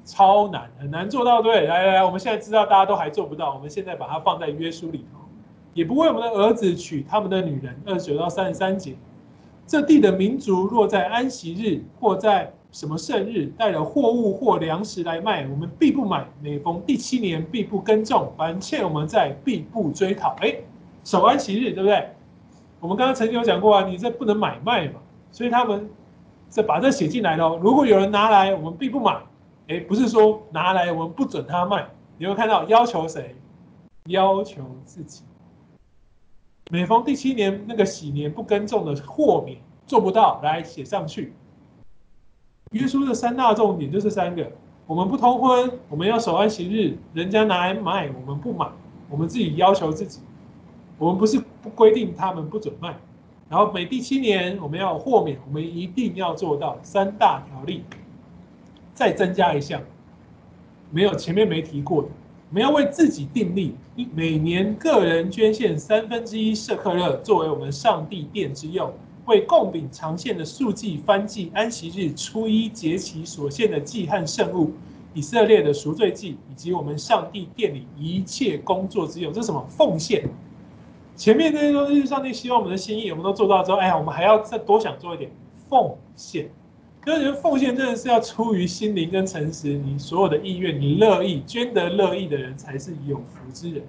[0.05, 1.43] 超难，很难做到。
[1.43, 5.19] 对，来来来，我们现在知道大家都还做不到，我们现在把它放在约书里头，
[5.75, 7.77] 也不为我们的儿子娶他们的女人。
[7.85, 8.95] 二十九到三十三节，
[9.67, 16.25] 这地的民族若在安息日或在什么圣日带了货物或粮食来卖，我们必不买。
[16.41, 20.37] 每逢第七年必不耕种，凡欠我们债必不追讨。
[20.41, 20.55] 哎，
[21.03, 22.09] 守安息日，对不对？
[22.87, 25.01] 我们刚刚曾经有讲过啊，你这不能买卖嘛，
[25.33, 25.91] 所以他们
[26.49, 27.57] 这把这写进来了。
[27.57, 29.21] 如果有人拿来，我们并不买。
[29.67, 31.85] 哎，不是说拿来我们不准他卖。
[32.17, 33.35] 你会看到要求谁？
[34.05, 35.25] 要求自己。
[36.71, 41.35] 每逢第七年那个喜年不耕种的豁免，做不到，来写上去。
[42.71, 44.49] 约书的三大重点就是三个：
[44.87, 48.69] 我们不通婚，我们要守安息日，人家拿来卖我们不买，
[49.11, 50.21] 我们自己要求自己。
[50.99, 52.97] 我们不是不规定他们不准卖，
[53.49, 57.83] 然后每第七年我们要豁免，我们一定要做到三大条例。
[58.95, 59.83] 再增加一项，
[60.93, 62.09] 没有前面没提过的，
[62.51, 63.75] 我们要为自己订立，
[64.15, 68.93] 每年个人捐献三分之一舍客勒作为我们上帝殿之用，
[69.27, 74.73] 为供饼长献的素祭、翻祭、安息日、初一节期所献的祭和圣物，
[75.15, 79.67] 以色列的赎罪祭，以及我们上帝殿里一切工作之用，这是什么？
[79.69, 80.27] 奉献。
[81.17, 85.31] 前面那些东西，上帝希望我们的心意，我们都做到之后，哎呀，我们还要再多想做一点
[85.69, 86.51] 奉献。
[87.01, 93.83] 可是，奉献真的是要出于心灵跟诚实，你所有的意愿，你乐意捐得乐意的人才是有福之人。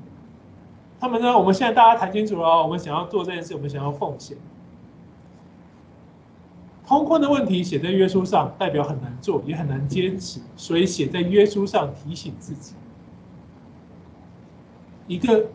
[0.99, 4.37] 他们呢，我们现在大家谈清楚了，我们想要做这件事，我们想要奉献。
[6.85, 12.75] 通婚的问题写在约书上，代表很难做，也很难坚持，所以写在约书上提醒自己。
[15.07, 15.47] 一个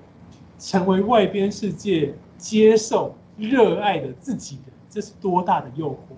[0.63, 6.15] 成为外边世界接受、热爱的自己的，这是多大的诱惑！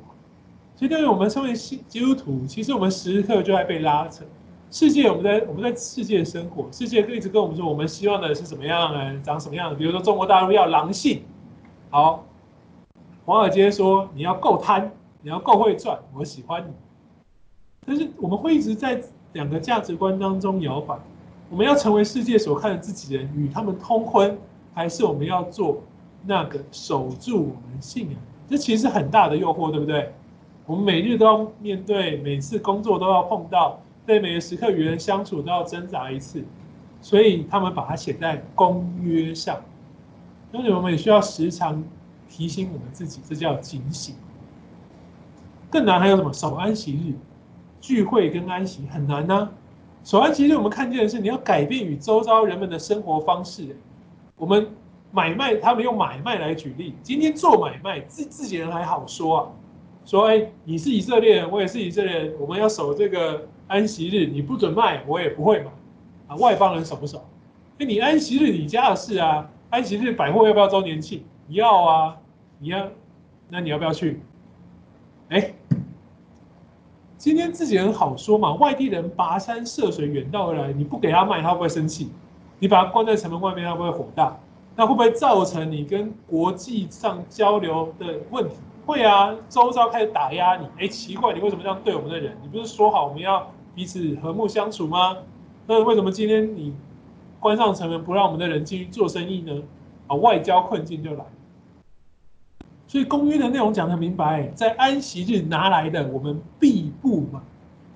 [0.77, 4.23] 所以，对于我们身为基督徒，其实我们时刻就在被拉扯。
[4.71, 9.75] 世界，我们在我们在世界生活，世界一直跟我们说，我们希望的是什么样的，长什么样。
[9.75, 11.23] 比如说，中国大陆要狼性，
[11.89, 12.27] 好，
[13.25, 14.91] 华尔街说你要够贪，
[15.23, 16.73] 你要够会赚，我喜欢你。
[17.87, 19.01] 但是，我们会一直在
[19.33, 20.99] 两个价值观当中摇摆。
[21.55, 24.37] 我们要成为世界所看的自己人，与他们通婚，
[24.75, 25.81] 还是我们要做
[26.27, 28.19] 那个守住我们信仰？
[28.51, 30.13] 这其实很大的诱惑，对不对？
[30.67, 33.79] 我们每日都要面对，每次工作都要碰到。
[34.05, 36.43] 对每个时刻与人相处都要挣扎一次，
[37.01, 39.61] 所以他们把它写在公约上。
[40.51, 41.85] 所以我们也需要时常
[42.29, 44.17] 提醒我们自己，这叫警醒。
[45.71, 46.33] 更难还有什么？
[46.33, 47.15] 守安息日，
[47.81, 49.51] 聚会跟安息很难呢、
[50.05, 53.75] 首先，其实，我们看见的是你要改变与周遭人们的生活方式。
[54.37, 54.69] 我们
[55.11, 56.95] 买卖，他们用买卖来举例。
[57.03, 59.49] 今天做买卖，自自己人还好说啊，
[60.05, 63.49] 说哎，你是以色列人，我也是以色列人，我们要守这个。
[63.67, 65.71] 安息日你不准卖，我也不会买。
[66.27, 67.25] 啊，外邦人守不守？
[67.79, 69.51] 哎，你安息日你家的事啊。
[69.71, 71.25] 安息日百货要不要周年庆？
[71.49, 72.19] 要啊，
[72.59, 72.91] 你要，
[73.49, 74.21] 那你要不要去？
[75.31, 75.55] 哎，
[77.17, 82.11] 今天自己人好说嘛，外地人跋山涉水远道而来，你不给他卖，他会不会生气？
[82.59, 84.37] 你把他关在城门外面，他会不会火大？
[84.77, 88.57] 那会不会造成你跟国际上交流的问题？
[88.85, 90.67] 会啊，周遭开始打压你。
[90.79, 92.37] 哎，奇怪，你为什么这样对我们的人？
[92.43, 95.17] 你不是说好我们要彼此和睦相处吗？
[95.67, 96.75] 那为什么今天你
[97.41, 99.63] 关上城门，不让我们的人进去做生意呢？
[100.09, 101.25] 啊，外交困境就来。
[102.95, 107.41] 所以公约的内容讲得很明白，在安息日拿来的，我们必不买。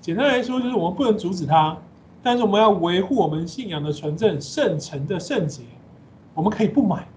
[0.01, 1.77] 简单来说，就是我们不能阻止他，
[2.21, 5.61] 但是我们要维护我们信仰的纯正、圣城的圣洁。
[6.33, 7.07] 我们可以不买，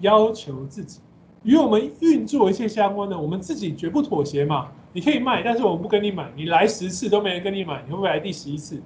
[0.00, 1.00] 要求自己。
[1.44, 4.68] 与我们运作一切相关的，我们自己绝不妥协嘛。
[4.92, 6.30] 你可以卖，但是我们不跟你买。
[6.36, 8.82] 你来十次都没人跟你买，你会不会来第十一次？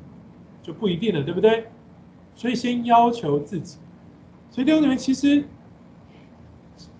[0.62, 1.64] 就不一定了，对不对？
[2.37, 3.79] 所以先要求自己。
[4.48, 5.42] 所以弟兄姊妹，其实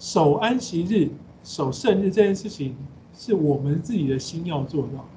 [0.01, 1.09] 守安息日、
[1.43, 2.77] 守圣日这件事情，
[3.15, 5.09] 是我们自己的心要做到。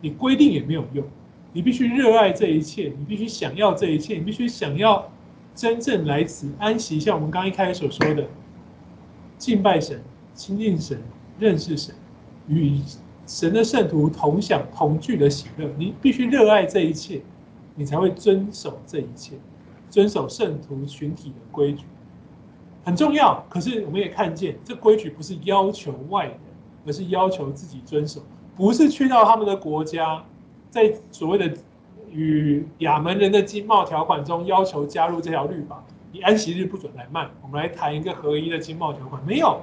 [0.00, 1.04] 你规定也没有用，
[1.52, 5.10] 你必须热爱这一切，你必须想要这一切，你必须想要
[5.54, 8.26] 真正来此安息，像我们刚一开始所说的。
[9.38, 10.02] 敬拜神、
[10.34, 11.00] 亲近神、
[11.38, 11.94] 认识神，
[12.48, 12.80] 与
[13.26, 15.70] 神的圣徒同享同聚的喜乐。
[15.78, 17.22] 你必须热爱这一切，
[17.74, 19.34] 你才会遵守这一切，
[19.90, 21.84] 遵守圣徒群体的规矩，
[22.88, 23.44] 很重要。
[23.50, 26.34] 可是我们也看见，这规矩不是要求外人，
[26.86, 28.22] 而是要求自己遵守。
[28.56, 30.24] 不是去到他们的国家，
[30.70, 31.54] 在所谓的
[32.10, 35.84] 与亚门人的经贸条款中要求加入这条律法。
[36.12, 39.22] 你安息日不准来卖，我们来谈一个合一的经贸条款。
[39.26, 39.60] 没有，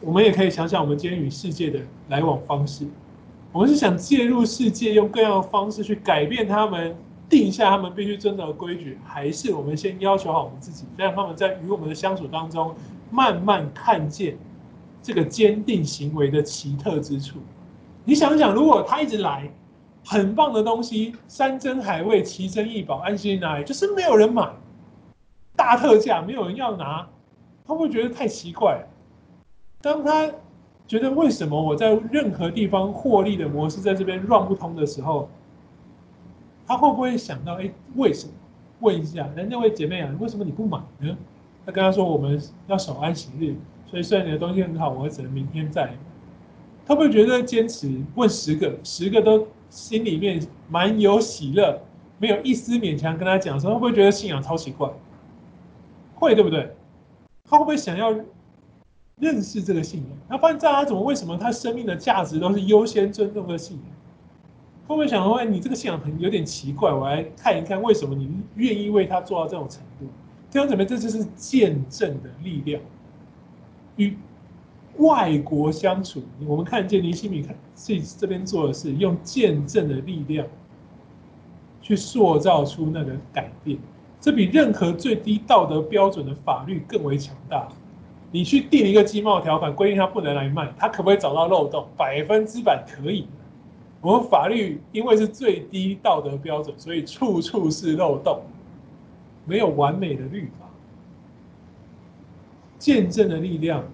[0.00, 2.86] 我们也可以想想我们今天与世界的来往方式。
[3.52, 6.96] 我们是想介入世界，用各样的方式去改变他们，
[7.32, 12.74] 定下他们必须遵守的规矩，还是我们先要求好我们自己，让他们在与我们的相处当中，
[13.10, 14.36] 慢慢看见
[15.02, 17.38] 这个坚定行为的奇特之处？
[18.04, 19.50] 你想想，如果他一直来，
[20.04, 24.50] 很棒的东西，山珍海味，奇珍异宝，安心拿来就是没有人买。
[25.56, 27.08] 大特价，没有人要拿，
[27.64, 28.86] 他会觉得太奇怪。
[29.80, 30.30] 当他
[30.86, 35.30] 觉得为什么我在任何地方获利的模式在这边乱不通的时候，
[36.72, 38.32] 他会不会想到，哎，为什么？
[38.80, 41.14] 问一下，那那位姐妹啊，为什么你不买呢？
[41.66, 43.54] 他跟他说，我们要守安息日，
[43.86, 45.92] 所以虽然你的东西很好，我只能明天再。
[46.86, 51.78] 他会觉得坚持问十个，十个都心里面蛮有喜乐，
[52.18, 54.90] 没有一丝勉强跟他讲说，会不会觉得信仰超奇怪？
[56.14, 56.74] 会对不对？
[57.44, 58.12] 他会不会想要
[59.18, 60.18] 认识这个信仰？
[60.28, 63.86] 他发现他怎么为什么他生命的价值都是优先尊重的信仰？
[64.86, 70.06] 会不会想说，哎，你这个信仰很有点奇怪，我来看一看为什么你愿意为他做到这种程度？
[70.50, 72.80] 弟兄姊妹，这就是见证的力量。
[73.96, 74.16] 与
[74.98, 80.46] 外国相处，我们看见尼希米看这这边做的是用见证的力量
[81.80, 83.78] 去塑造出那个改变。
[84.20, 87.68] 这比任何最低道德标准的法律更为强大。
[88.30, 91.86] 你去定一个经贸条款，规定他不能来卖，他可不可以找到漏洞？
[91.96, 93.26] 百分之百可以。
[94.02, 98.42] 我们法律因为是最低道德标准，所以处处是漏洞，
[99.46, 100.66] 没有完美的律法。
[102.78, 103.84] 见证的力量，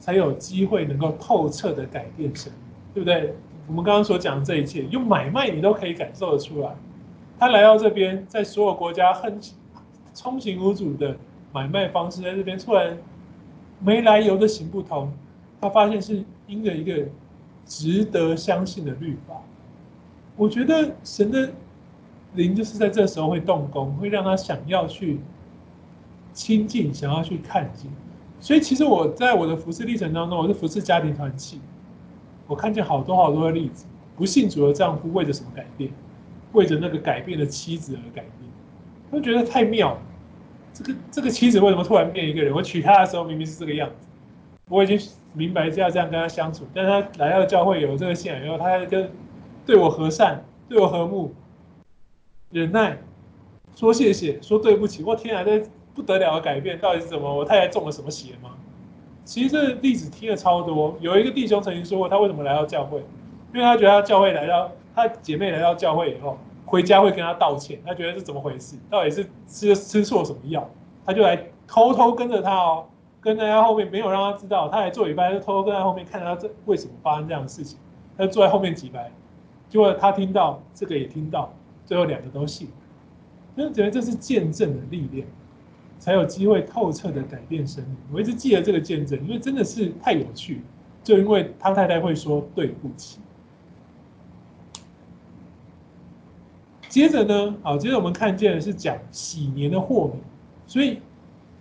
[0.00, 2.52] 才有机会能够透彻的改变神，
[2.92, 3.34] 对不对？
[3.68, 6.74] 我们刚刚所讲的这一切，用买卖你都可以感受得出来。
[7.38, 9.40] 他来到这边，在所有国家很
[10.20, 11.16] 通行无阻的
[11.52, 12.98] 买卖方式，在这边突然
[13.78, 15.12] 没来由的行不通，
[15.60, 17.06] 他发现是因着一个
[17.66, 19.34] 值得相信的律法。
[20.36, 21.50] 我觉得神的
[22.34, 25.18] 灵就是在这时候会动工，会让他想要去
[26.32, 27.90] 亲近，想要去看见。
[28.38, 31.58] 所以其实我在我的服侍历程当中，我是服侍家庭团契，
[32.46, 35.90] 我看见好多好多的例子，不信主的丈夫为着什么改变，
[36.52, 38.50] 为着那个改变的妻子而改变，
[39.10, 40.02] 我觉得太妙了。
[40.74, 42.54] 这个这个妻子为什么突然变一个人？
[42.54, 44.06] 我娶她的时候明明是这个样子，
[44.68, 45.00] 我已经
[45.36, 49.10] 明白这样这样跟他相处，但是她来到教会有这个信仰以后，他还跟
[49.66, 51.34] 对我和善，对我和睦，
[52.50, 52.98] 忍耐，
[53.74, 55.02] 说谢谢，说对不起。
[55.02, 55.62] 我天啊，这
[55.94, 57.32] 不得了的改变，到底是什么？
[57.32, 58.52] 我太太中了什么邪吗？
[59.24, 60.96] 其实这例子听了超多。
[61.00, 63.04] 有一个弟兄曾经说过，他为什么来到教会？
[63.52, 67.78] 因为他觉得他教会来到，他姐妹来到教会以后，回家会跟他道歉。
[67.84, 68.76] 他觉得是怎么回事？
[68.88, 70.70] 到底是吃吃错什么药？
[71.04, 72.86] 他就来偷偷跟着他哦，
[73.26, 74.68] 跟在他后面，没有让他知道。
[74.68, 77.76] 他还做礼拜，就偷偷跟在后面看他这为什么发生这样的事情。
[78.16, 79.10] 他就坐在后面几排。
[79.68, 81.52] 结果他听到这个也听到，
[81.84, 82.68] 最后两个都信，
[83.56, 85.26] 因为觉得这是见证的力量，
[85.98, 87.96] 才有机会透彻的改变生命。
[88.12, 90.62] 我一直记得这个见证，因为真的是太有趣。
[91.02, 93.18] 就因为他太太会说对不起。
[96.88, 100.20] 接着呢，好，接着我们看见的是讲禧年的豁免，
[100.66, 101.00] 所以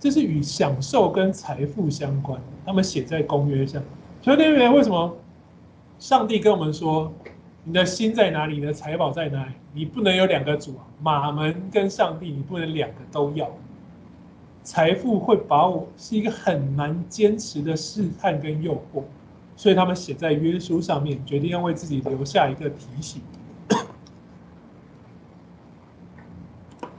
[0.06, 3.82] 这是与享受跟财富相关，他们写在公约上。
[4.22, 5.18] 所以那边为什么
[5.98, 7.12] 上帝跟我们说？
[7.64, 8.60] 你的心在哪里？
[8.60, 9.54] 你的财宝在哪里？
[9.74, 10.86] 你不能有两个主啊！
[11.02, 13.50] 马门跟上帝，你不能两个都要。
[14.62, 19.02] 财富会把我是一个很难坚持的试探跟诱惑，
[19.56, 23.24] 所以他们写在约书上面，决定要为自己留下一个提醒。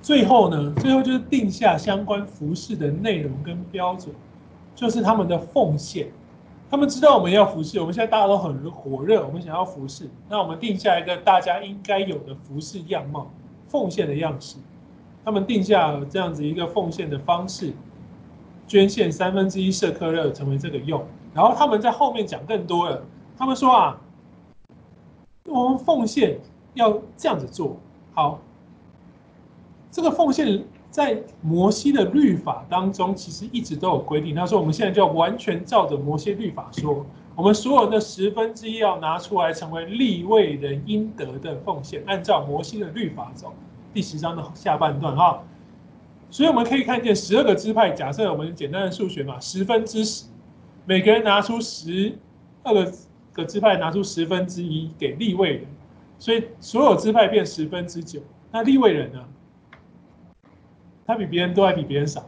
[0.06, 4.14] 最后呢，最后就是定下相关服饰的内容跟标准，
[4.72, 6.06] 就是他们的奉献。
[6.70, 13.28] 他们知道我们要服饰，我们现在大家都很火热，我们想要服饰，那我们定下一个大家应该有的服饰样貌、
[13.66, 14.58] 奉献的样式。
[15.24, 17.72] 他们定下这样子一个奉献的方式，
[18.68, 21.04] 捐献三分之一舍客勒成为这个用。
[21.34, 23.02] 然后他们在后面讲更多了，
[23.36, 24.00] 他们说啊，
[25.46, 26.38] 我们奉献
[26.74, 27.76] 要这样子做
[28.14, 28.38] 好，
[29.96, 30.62] 这个奉献。
[30.90, 34.34] 在摩西的律法当中，其实一直都有规定。
[34.34, 37.04] 他说：“我们现在就要完全照着摩西律法说，
[37.34, 43.52] 我们所有的十分之一要拿出来，成为利位人应得的奉献，按照摩西的律法走。”
[43.92, 45.42] 第十章的下半段哈，
[46.30, 47.90] 所以我们可以看见十二个支派。
[47.90, 50.24] 假设我们简单的数学嘛，十分之十，
[50.86, 52.16] 每个人拿出十
[52.62, 52.90] 二个
[53.34, 55.66] 个支派拿出十分之一给利位人，
[56.18, 58.20] 所以所有支派变十分之九。
[58.50, 59.22] 那利位人呢？
[61.06, 62.24] 他比别人多还比别人少，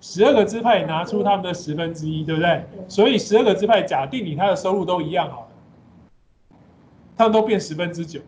[0.00, 2.64] 十二个支派拿出他们的十分之一，对不对？
[2.88, 5.48] 所以十二个支派假定你他的收入都一样好了，
[7.16, 8.20] 他们都变十分之九，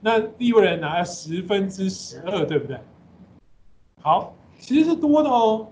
[0.00, 2.78] 那利未人拿十分之十二，对不对？
[4.00, 5.68] 好，其实是多的哦。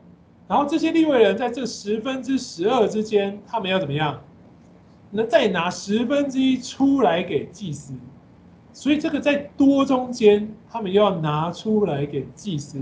[0.46, 4.20] 然后这些利未人在这十分之十二之间，他们要怎么样？
[5.11, 7.94] 那再拿十分之一出来给祭司。
[8.79, 12.81] 所以这个在多中间，他们要拿出来给祭司。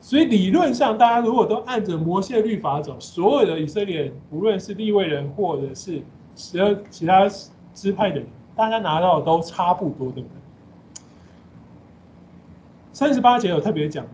[0.00, 6.02] 所以理论上，大家如果都按着摩西律法走，所有的以色列人，无论是立位人或者是
[6.34, 7.30] 十二其他
[7.72, 11.04] 支派的人，大家拿到的都差不多，对不对？
[12.92, 14.04] 三十八节有特别讲，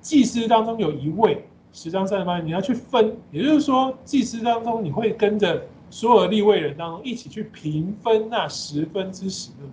[0.00, 9.64] 祭司当中有一位，十章三十八，你要去分，也就是说，祭司当中你会跟着所有的利未人当中一起去平分那十分之十二。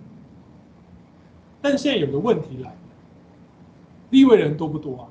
[1.64, 2.76] 但现在有个问题来了，
[4.10, 5.08] 利位人多不多啊？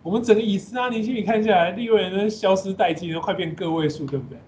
[0.00, 4.38] 我们整个以斯拉年历看下来，立位人都消失殆尽，都快变个位数，对不对？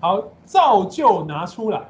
[0.00, 1.86] 好，照旧拿出来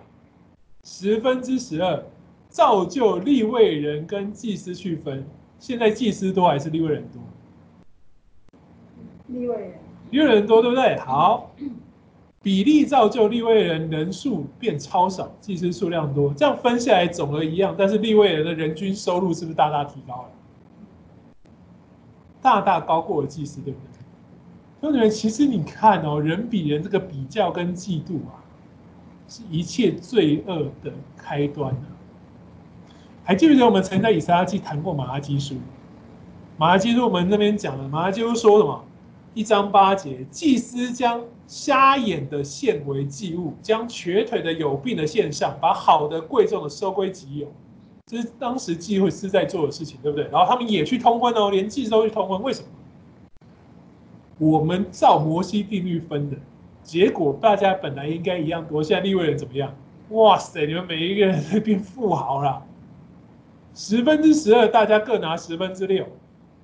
[0.83, 2.05] 十分之十二，
[2.51, 5.27] 照旧立位人跟祭司去分。
[5.59, 7.23] 现在祭司多还是立位人多？
[9.29, 9.73] 立位人，
[10.11, 10.99] 立位人多，对不对？
[10.99, 11.51] 好。
[12.45, 21.49] 比例造就，利位人人数变超少，祭司数量多，这样分下来总额一样，但是利位人的人均收入是不是大大提高了？
[22.43, 23.89] 大大高过了祭司，对不对？
[24.83, 28.45] 同学们，其实你看哦，人比人这个比较跟嫉妒啊，
[29.27, 31.87] 是一切罪恶的开端啊。
[33.25, 35.55] 还记不记得我们曾在以赛亚记谈过马拉基书？
[36.59, 38.85] 马拉基书我们那边讲了，马拉基书说什么？
[39.35, 47.53] 一章八节，祭司将瞎眼的献为祭物，将瘸腿的有病的献上，把好的贵重的收归己有。
[48.07, 50.29] 这是当时祭司在做的事情，对不对？
[50.29, 52.69] 然后他们也去通婚哦，连祭司都去通婚，为什么？
[54.39, 56.37] 我们照摩西定律分的，
[56.85, 59.75] 结果大家本来应该一样多，现在利未人怎么样？
[60.11, 62.63] 哇塞，你们每一个人都变富豪了，
[63.75, 66.07] 十分之十二，大家各拿十分之六，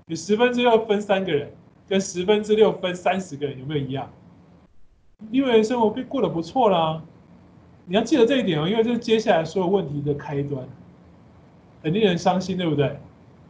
[0.07, 1.51] 你十分之六分三个人，
[1.91, 4.09] 跟十分之六分三十个人有没有一样？
[5.33, 7.03] 因为生活被过得不错啦，
[7.85, 10.65] 你要记得这一点哦，因为这是接下来所有问题的开端，
[11.83, 12.97] 很令人伤心，对不对？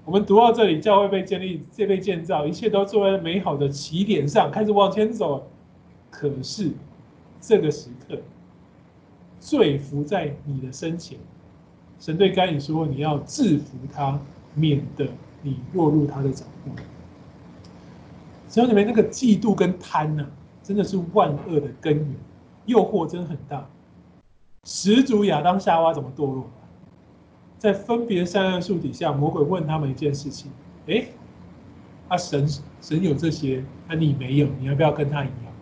[0.06, 5.46] 我们读到这里，教会被建立、被建造，一切都作为美好的起点上开始往前走。
[6.10, 6.72] 可是
[7.42, 8.18] 这个时刻，
[9.38, 11.18] 罪伏在你的身前，
[11.98, 14.18] 神对该隐说：“你要制服他，
[14.54, 15.06] 免得
[15.42, 16.72] 你落入他的掌握。”
[18.50, 20.28] 所以里面那个嫉妒跟贪呢、啊，
[20.60, 22.14] 真的是万恶的根源，
[22.66, 23.64] 诱惑真的很大。
[24.64, 26.50] 始祖亚当夏娃怎么堕落？
[27.58, 30.50] 在分别善恶树底下，魔鬼问他们一件事情：
[30.88, 31.06] 哎，
[32.08, 32.48] 他、啊、神
[32.80, 35.52] 神有这些，啊、你没有，你要不要跟他一样，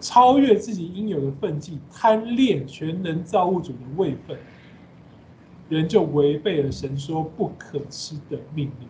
[0.00, 4.38] 超越自己应有的分际，贪恋全能造物主的位分，
[5.68, 8.88] 人就违背了神说不可吃的命令。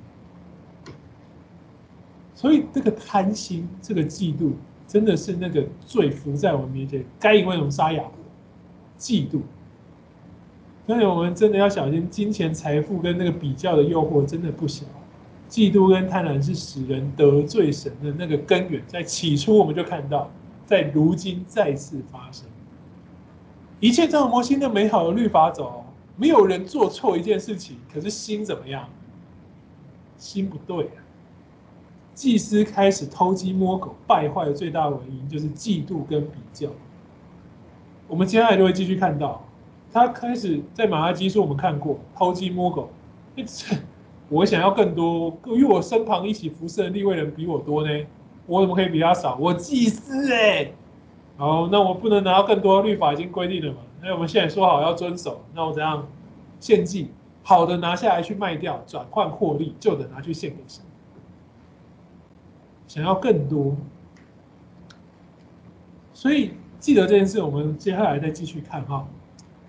[2.39, 4.53] 所以这个贪心，这个嫉妒，
[4.87, 7.05] 真的是那个罪伏在我们面前。
[7.19, 8.13] 该以为什么杀亚伯？
[8.97, 9.41] 嫉妒。
[10.87, 14.87] 所以我们真的要小心，金钱、财富跟那个比较的诱惑真的不小。
[15.51, 20.31] 嫉妒跟贪婪是使人得罪神的那个根源，在起初我们就看到，
[20.65, 22.47] 在如今再次发生。
[23.81, 25.85] 一切照摩西的美好的律法走，
[26.15, 28.89] 没有人做错一件事情，可是心怎么样？
[30.17, 31.03] 心不对啊！
[32.19, 36.69] 祭司开始偷鸡摸狗，败坏的最大原因就是嫉妒跟比较。
[38.09, 39.45] 我们接下来就会继续看到。
[39.93, 42.91] 他开始在马拉基书，我们看过偷鸡摸狗。
[44.29, 48.07] 我想要更多，因为我身旁一起服侍的利未人比我多呢，
[48.47, 49.37] 我怎么可以比他少？
[49.41, 50.75] 我祭司哎、欸，
[51.37, 53.79] 好，那我不能拿到更多，律法已经规定了嘛。
[54.03, 56.05] 那我们现在说好要遵守，那我怎样
[56.59, 57.13] 献祭？
[57.45, 60.83] 好的拿下来去卖掉，转换获利；旧的拿去献给神。
[62.89, 63.77] 想要更多，
[66.15, 69.07] 所以记得这件事，我们接下来再继续看哈。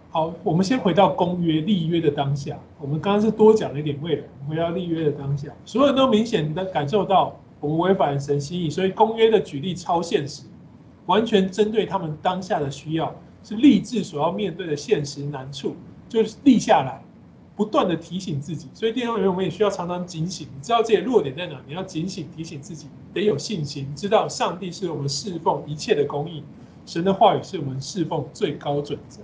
[0.09, 2.57] 好，我们先回到公约立约的当下。
[2.80, 10.43] 我们刚刚是多讲了一点未来，回到立约的当下，所有人都明显的感受到我们违反神心意，所以公约的举例超现实，
[11.05, 13.13] 完全针对他们当下的需要，
[13.43, 15.76] 是立志所要面对的现实难处，
[16.07, 17.03] 就是立下来，
[17.60, 18.70] 不断的提醒自己。
[18.74, 21.60] 所以弟兄姊妹，我们也需要常常警醒，你知道自己的弱点在哪？
[21.68, 26.41] 你要警醒提醒自己，得有信心，知道上帝是我们侍奉一切的公义，
[26.86, 29.20] 神的话语是我们侍奉最高准则。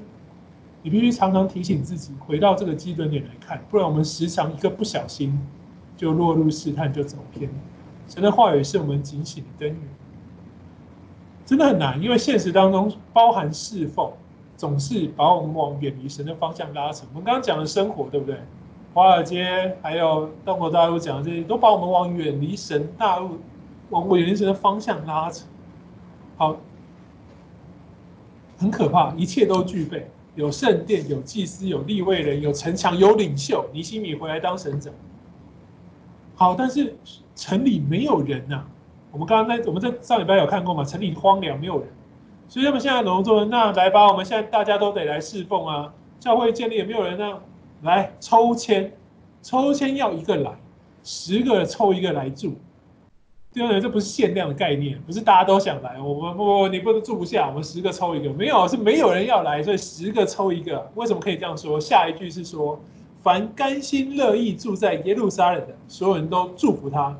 [0.83, 5.39] 你必须常常提醒自己，回到这个基准点来看，不然我们时常一个不小心
[5.95, 7.49] 就落入试探，就走偏。
[8.09, 9.79] 神的话语是我们警醒的根源，
[11.45, 14.11] 真的很难，因为现实当中包含侍奉，
[14.57, 17.05] 总是把我们往远离神的方向拉扯。
[17.11, 18.37] 我们刚刚讲的生活，对不对？
[18.93, 23.39] 华尔街还有中国大陆讲的这些，都把我们往远离神大陆、
[23.89, 25.45] 往远离神的方向拉扯。
[26.37, 26.55] 好，
[28.57, 30.09] 很可怕，一切都具备。
[30.35, 33.65] 有圣殿，有祭司，有立位人，有城墙，有领袖。
[33.73, 34.93] 尼西米回来当省长。
[36.35, 36.95] 好，但是
[37.35, 38.65] 城里没有人呐、
[39.11, 40.83] 我们刚刚在我们在上礼拜有看过嘛？
[40.83, 41.87] 城里荒凉，没有人。
[42.47, 43.43] 所以他们现在怎么做？
[43.45, 45.93] 那来吧，我们现在大家都得来侍奉啊。
[46.19, 47.39] 教会建立也没有人呢、
[47.81, 48.91] 来抽签，
[49.41, 50.51] 抽签要一个来，
[51.03, 52.55] 十个抽一个来住。
[53.53, 53.79] 对不对？
[53.79, 55.97] 这不是限量的概念，不是大家都想来。
[55.97, 58.29] 我们不不，你不能住不下，我们十个抽一个。
[58.33, 60.91] 没有，是没有人要来，所以十个抽一个。
[60.95, 61.79] 为什么可以这样说？
[61.79, 62.77] 下一句是说，
[63.23, 67.17] 凡甘心乐意住在耶路撒冷的，所有人都祝福他。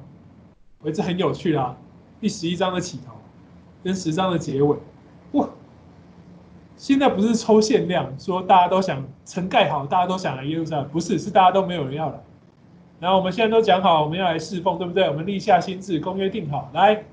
[0.80, 1.73] 我觉得这很有趣啦。
[2.19, 3.13] 第十一章的起头，
[3.82, 4.76] 跟十章的结尾，
[6.78, 12.15] 现在不是抽限量，说大家都想城盖好，大家都想来耶路撒冷，不是，是大家都没有人要来。
[12.99, 15.09] 然后我们现在都讲好，我们要来侍奉，对不对？
[15.09, 17.03] 我们立下心志，公约定好，来。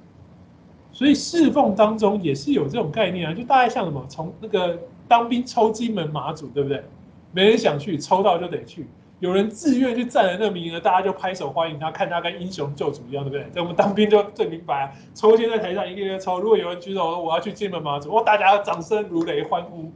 [0.93, 6.85] 所以侍奉当中也是有这种概念啊，就大概像什么，从那个当兵抽金门马祖，对不对？
[7.33, 8.87] 没人想去，抽到就得去。
[9.23, 13.49] 有人自愿去占了那个名额，大家就拍手欢迎他，看他跟英雄救主一样，对不对？
[13.53, 19.93] 在我们当兵就最明白，抽签在台上一个一个抽，如果有人举手我要去金门马祖，哦，大家掌声如雷欢呼。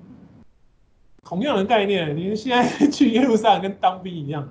[1.24, 4.48] 同样的概念，你现在去耶路撒冷跟当兵一样。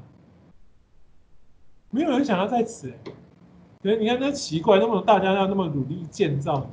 [1.90, 2.92] 没有人想要在此，
[3.82, 6.68] 对，你看那奇怪，那么大家要那么努力建造，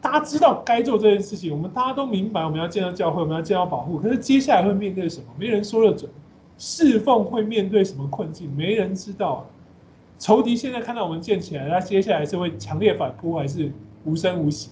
[0.00, 4.00] 大家知道该做这件事情，我们大家都明白，我们要建造教会，我们要建造保护。
[4.00, 5.26] 可是接下来会面对什么？
[5.38, 6.10] 没人说得准。
[6.64, 8.48] 侍奉会面对什么困境？
[8.54, 9.42] 没人知道啊。
[10.16, 13.72] 仇敌现在看到我们建起来，他接下来是会强烈反扑，还是
[14.04, 14.70] 无声无息？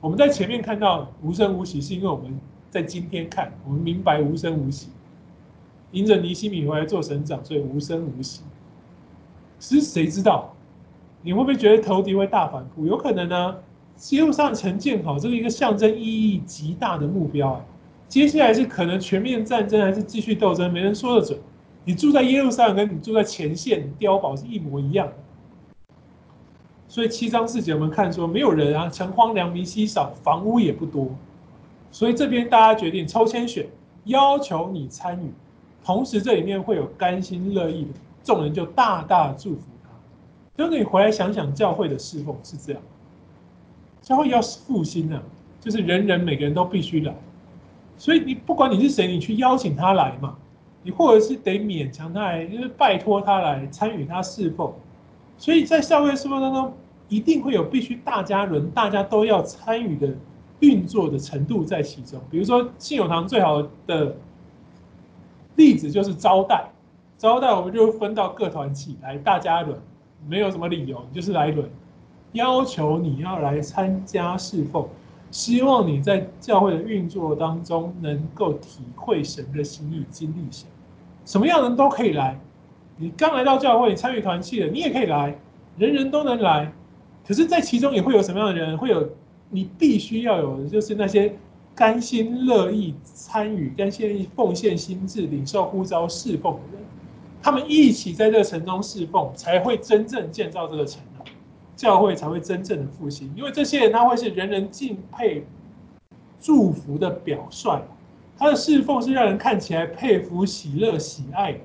[0.00, 2.36] 我们在前面看到无声无息，是因为我们
[2.72, 4.88] 在今天看，我们明白无声无息。
[5.92, 8.42] 迎着尼希米回来做省长，所以无声无息。
[9.60, 10.52] 其实谁知道？
[11.22, 12.84] 你会不会觉得仇敌会大反扑？
[12.84, 13.56] 有可能呢、啊。
[14.10, 17.64] 耶路撒冷城建好，这是一个象征意义极大的目标啊。
[18.12, 20.70] 接下来是可能全面战争，还是继续斗争？
[20.70, 21.38] 没人说得准。
[21.86, 25.14] 你住在耶路撒冷，跟你住在前线碉堡是一模一样的。
[26.88, 31.08] 所以七章四节我们看说，没有人啊，城荒凉，民稀少，房屋也不多。
[31.90, 33.66] 所以这边大家决定抽签选，
[34.04, 35.32] 要求你参与。
[35.82, 37.92] 同时这里面会有甘心乐意的
[38.22, 39.88] 众人，就大大祝福他。
[40.62, 42.82] 就你回来想想，教会的侍奉是这样。
[44.02, 45.22] 教会要复兴呢，
[45.62, 47.16] 就是人人每个人都必须来，
[48.02, 50.36] 所以你不管你是谁，你去邀请他来嘛，
[50.82, 54.72] 你或者是得勉强他来，就是拜托他来参与他侍奉。
[55.38, 56.74] 所以在教会侍奉当中，
[57.08, 60.12] 一定会有必须大家轮，大家都要参与的
[60.58, 62.20] 运作的程度在其中。
[62.28, 64.16] 比如说信友堂最好的
[65.54, 66.64] 例子就是招待，
[67.16, 69.78] 招待我们就分到各团体来，大家轮，
[70.26, 71.70] 没有什么理由，就是来轮。
[72.32, 74.88] 要求你要来参加侍奉，
[75.32, 80.68] 希望你在教会的运作当中能够体会神的心意，经历神。
[81.24, 82.38] 什么样的人都可以来，
[82.98, 85.36] 你刚来到教会，你参与团契的，你也可以来，
[85.78, 86.70] 人人都能来。
[87.26, 88.76] 可是，在其中也会有什么样的人？
[88.76, 89.08] 会有
[89.48, 91.34] 你必须要有的，就是那些
[91.74, 96.86] 甘心乐意参与、甘心奉献心智、领受呼召侍奉的人。
[97.40, 101.00] 他们一起在这个城中侍奉，才会真正建造这个城。
[101.74, 105.44] 教会才会真正的复兴，因为这些人他会是人人敬佩、
[106.40, 107.82] 祝福的表率，
[108.38, 111.56] 他的侍奉是让人看起来佩服、喜乐、喜爱，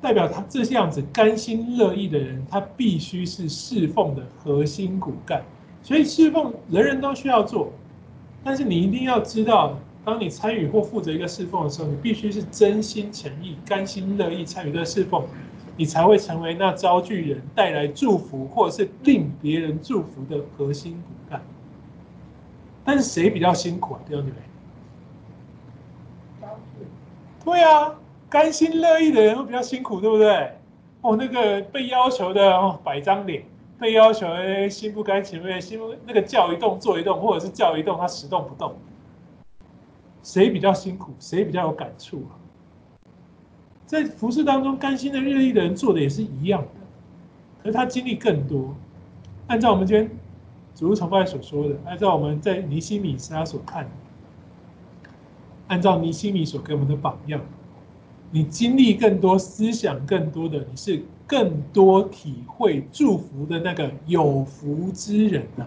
[0.00, 5.42] 代表他这样子甘心乐意的人，他必须是侍奉的核心骨干。
[5.82, 7.72] 所以侍奉人人都需要做，
[8.42, 15.24] 但是你一定要知道，当你参与或负责一个侍奉的时候，你必须是真心诚意、甘心乐意参与这个侍奉。
[15.78, 21.40] 你才会成为那招聚人、带来祝福，或者是令别人祝福的核心骨干。
[22.84, 24.00] 但是谁比较辛苦啊？
[24.04, 24.36] 弟兄姊妹？
[27.44, 27.94] 对啊，
[28.28, 30.52] 甘心乐意的人会比较辛苦，对不对？
[31.00, 33.44] 哦，那个被要求的哦，摆张脸，
[33.78, 38.74] 被要求哎，心不甘情不愿，心那个叫一动做一动，或者是叫一动他十动不动。
[40.24, 41.12] 谁比较辛苦？
[41.20, 42.34] 谁比较有感触啊？
[43.88, 46.68] 在服事当中，甘心的乐意的人做的也是一样的，
[47.62, 48.76] 可是他经历更多。
[49.46, 50.10] 按照我们今天
[50.74, 53.88] 主日崇拜所说的，按照我们在尼西米他所看，
[55.68, 57.40] 按照尼西米所给我们的榜样，
[58.30, 65.66] 你经历更多，思想更多的，你是更多体会祝福的那个有福之人呐。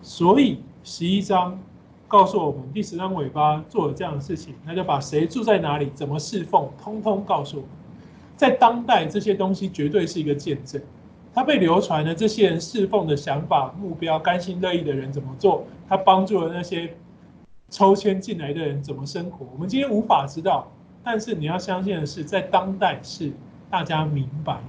[0.00, 1.60] 所以十一章。
[2.08, 7.70] 告诉我们第十章尾巴做了这样的事情，那就把谁住在哪里，怎么侍奉，通通告诉我们。
[8.34, 10.80] 在当代，这些东西绝对是一个见证。
[11.34, 16.94] 他被流传的这些人侍奉的想法、目标、甘心乐意的人怎么做，他帮助了那些
[17.68, 19.46] 抽签进来的人怎么生活。
[19.52, 20.66] 我们今天无法知道，
[21.04, 23.30] 但是你要相信的是，在当代是
[23.68, 24.62] 大家明白的。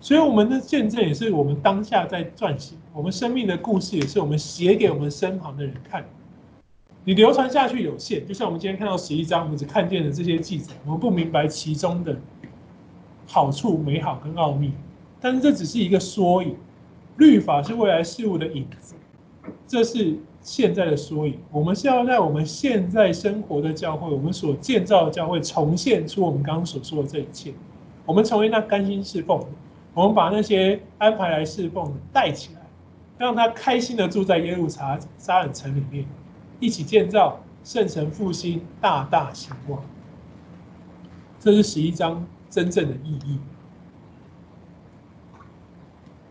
[0.00, 6.04] 所以我们的见证也是我们当下在撰写，我们生命的故事也是我们写给我们身旁的人看。
[7.08, 12.16] 你流传下去有限，就像我们今天看到十一章，我们只看见了这些记载，我们不明白其中的
[13.28, 14.72] 好处、美好跟奥秘。
[15.20, 16.56] 但是这只是一个缩影，
[17.16, 18.96] 律法是未来事物的影子，
[19.68, 21.38] 这是现在的缩影。
[21.52, 27.54] 我们是要在我们现在生活的教会，我们所建造的教会，重现出我们刚刚所说的这一切。
[28.04, 29.46] 我们成为那甘心侍奉的，
[29.94, 32.62] 我们把那些安排来侍奉的带起来，
[33.16, 34.98] 让他开心的住在耶路撒
[35.44, 36.04] 冷城里面。
[36.60, 39.82] 一起建造圣城复兴，大大兴旺。
[41.38, 43.38] 这是十一章真正的意义。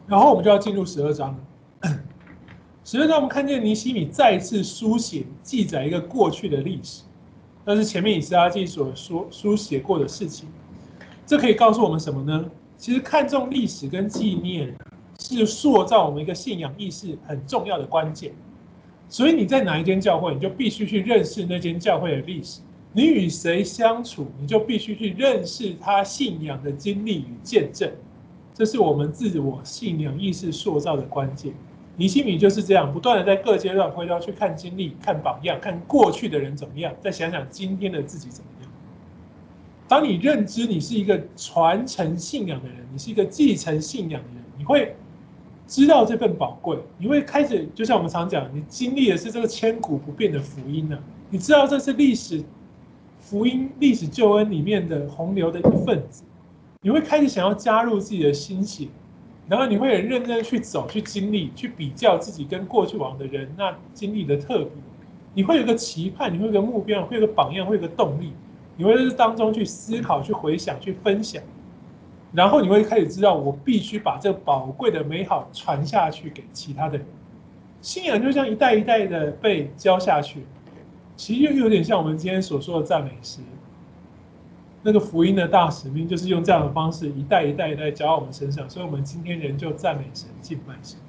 [0.07, 1.99] 然后我们就要进入十二章了。
[2.83, 7.03] 十二章我们看见尼希米再次书写记载一个过去的历史，
[7.63, 10.47] 那是前面以斯拉记所说书写过的事情。
[11.25, 12.45] 这可以告诉我们什么呢？
[12.77, 14.77] 其实看重历史跟纪念，
[15.17, 18.31] 是塑造我们一个信仰意识很重要的关键。
[19.07, 22.61] 所以你在哪一间教会，你就必须去认识那间教会的历史。
[22.91, 27.91] 你与谁相处，你就必须去认识他信仰的经历与见证。
[28.53, 31.53] 这是我们自我信仰意识塑造的关键。
[31.97, 38.71] 尼希米就是这样，不断的在各阶段回头去看经历、看榜样、看过去的人怎么样，再想想今天的自己怎么样。
[39.87, 44.95] 当你认知你是一个传承信仰的人，你是一个继承信仰的人，你会
[45.67, 51.03] 知道这份宝贵，你会开始就像我们常讲，你经历的是这个千古不变的福音呢、啊。
[51.29, 52.43] 你知道这是历史
[53.19, 56.23] 福音、历史救恩里面的洪流的一份子，
[56.81, 58.87] 你会开始想要加入自己的心血，
[59.47, 64.69] 然后你会很认真去走、去经历、去比较自己跟过去往的人那经历的特别，
[65.33, 68.31] 你会有个期盼，你会有个目标，会有个榜样，会有个动力。
[68.77, 71.41] 你会在这当中去思考、去回想、去分享，
[72.35, 77.07] 然后你会开始知道，我必须把这宝贵的美好传下去给其他的人。
[77.81, 80.45] 信仰就像一代一代的被教下去，
[81.15, 83.39] 其实又有点像我们今天所说的赞美诗。
[84.83, 90.99] 那个福音的大使命就是用这样的方式，一代一代一代教我们身上，所以我们今天人就赞美神、敬拜神。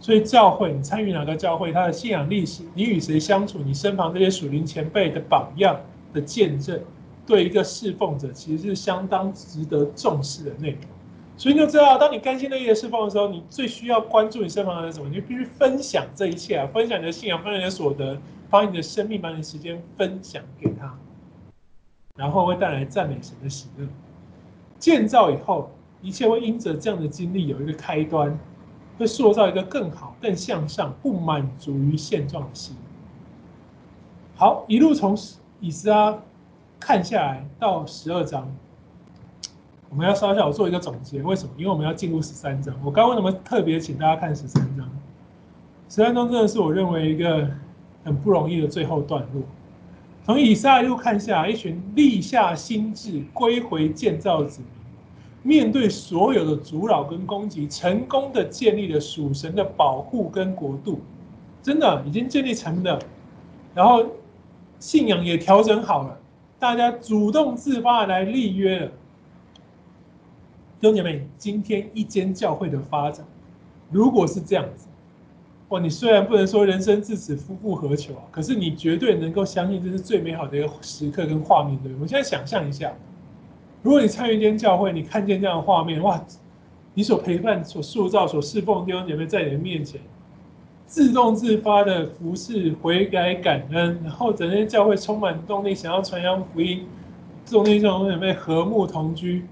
[0.00, 5.80] 所以教会，你参与哪个教会，它的信仰历史，你与谁相处，你身旁这些属灵前辈的榜样。
[6.12, 6.80] 的见证，
[7.26, 10.80] 对一个侍奉者其实是相当值得重视的内容。
[11.36, 15.08] 所以你就知道，当你甘心乐意的侍奉的时候，你最需要关注你身旁的人什么？
[15.08, 18.18] 你必须分享这一切啊，分享你的信仰，分享你的所得，
[18.50, 20.98] 把你的生命，把你的时间分享给他，
[22.16, 23.86] 然后会带来赞美神的喜乐。
[24.78, 25.70] 建造以后，
[26.02, 28.38] 一切会因着这样的经历有一个开端，
[28.98, 32.76] 会塑造一个更好、更向上、不满足于现状的心。
[34.34, 35.16] 好，一路从。
[35.62, 36.18] 以斯拉
[36.80, 38.50] 看下来到十二章，
[39.90, 41.22] 我们要稍稍做一个总结。
[41.22, 41.50] 为什么？
[41.58, 42.74] 因为我们要进入十三章。
[42.82, 44.90] 我刚刚为什么特别请大家看十三章？
[45.88, 47.46] 十三章真的是我认为一个
[48.02, 49.42] 很不容易的最后段落。
[50.24, 54.62] 从以撒又看下来，一群立下心志归回建造子
[55.42, 61.00] 民，面对所有的阻扰跟攻击，成功的建立了属神的保护跟国度，
[61.62, 62.98] 真的已经建立成了，
[63.74, 64.06] 然后。
[64.82, 66.18] 信仰也调整好了，
[66.60, 68.86] 大家主动自发来立约了。
[70.78, 73.26] 弟兄姐妹，今天一间教会的发展，
[73.90, 74.86] 如果是这样子，
[75.70, 82.02] 哇，你虽然不能说人生至此夫复何求啊，可是你绝对能够相信这是最美好的一个时刻跟画面，对不对？
[82.02, 82.92] 我现在想象一下，
[83.82, 86.22] 如果你参与一间教会，你看见这样的画面，哇，
[86.92, 89.98] 你所陪伴、所塑造、所侍奉弟兄姐妹在你的面前。
[90.90, 96.84] 自动自发的服侍、悔改、感恩，然后整间教会充满动力，想要传扬福音，
[97.46, 99.44] 众弟兄姊妹和睦同居，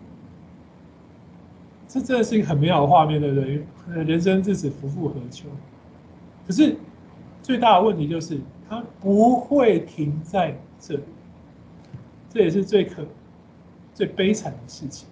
[1.86, 3.62] 这真的是一个很美好的画面，对不对？
[4.05, 5.47] 人生至此，夫复何求？
[6.45, 6.76] 可是
[7.41, 11.03] 最大的问题就是，它不会停在这里，
[12.30, 13.05] 这也是最可、
[13.95, 15.07] 最悲惨的事情。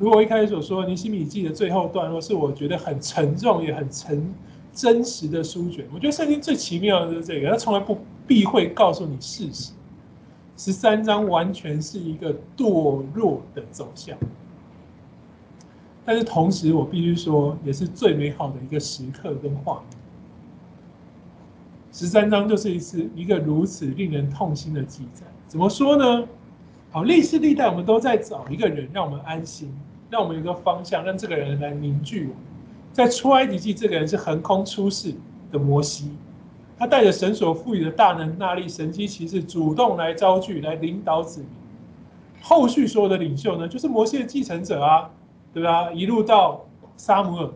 [0.00, 4.34] 如果我一开始所说尼西米记的最后段落是我觉得很沉重，也很沉。
[4.72, 9.72] 真实的书卷，我觉得圣经最奇妙的就是这个，它从来不避讳告诉你事实。
[10.56, 14.16] 十三章完全是一个堕落的走向，
[16.04, 19.98] 但是同时我必须说，也是最美好的一个时刻跟画面。
[21.90, 25.26] 十三章就是一次一个如此令人痛心的记载。
[25.48, 26.26] 怎么说呢？
[26.90, 29.70] 好，历世历代我们都在找一个人，让我们安心，
[30.10, 32.36] 让我们有个方向，让这个人来凝聚我们。
[32.92, 35.14] 在出埃及记，这个人是横空出世
[35.50, 36.10] 的摩西，
[36.78, 41.48] 他带着神所赋予的大能、大力、神迹奇事，主动来招聚、来领导子民。
[42.42, 45.10] 后续所有的领袖呢，就是摩西的继承者啊，
[45.54, 45.92] 对吧？
[45.92, 46.66] 一路到
[46.96, 47.50] 撒母耳，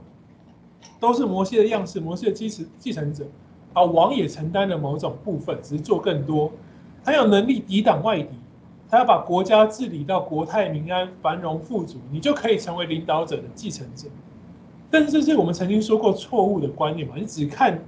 [0.99, 3.26] 都是摩西的样式，摩西的继承继承者。
[3.74, 6.51] 啊，王也承担了某种部分，只是做更多。
[7.05, 8.30] 他有能力抵挡外敌，
[8.89, 14.09] 他要把国家治理到国泰民安、繁荣富足，你就可以成为领导者的继承者。
[14.91, 17.14] 但是这是我们曾经说过错误的观念嘛？
[17.16, 17.78] 你只看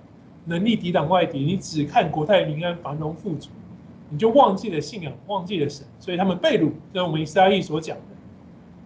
[0.44, 3.50] 能力抵挡外敌，你只看国泰民安、繁荣富足，
[4.10, 5.86] 你就忘记了信仰，忘记了神。
[6.00, 8.02] 所以他们被掳，这是我们以斯拉记所讲的。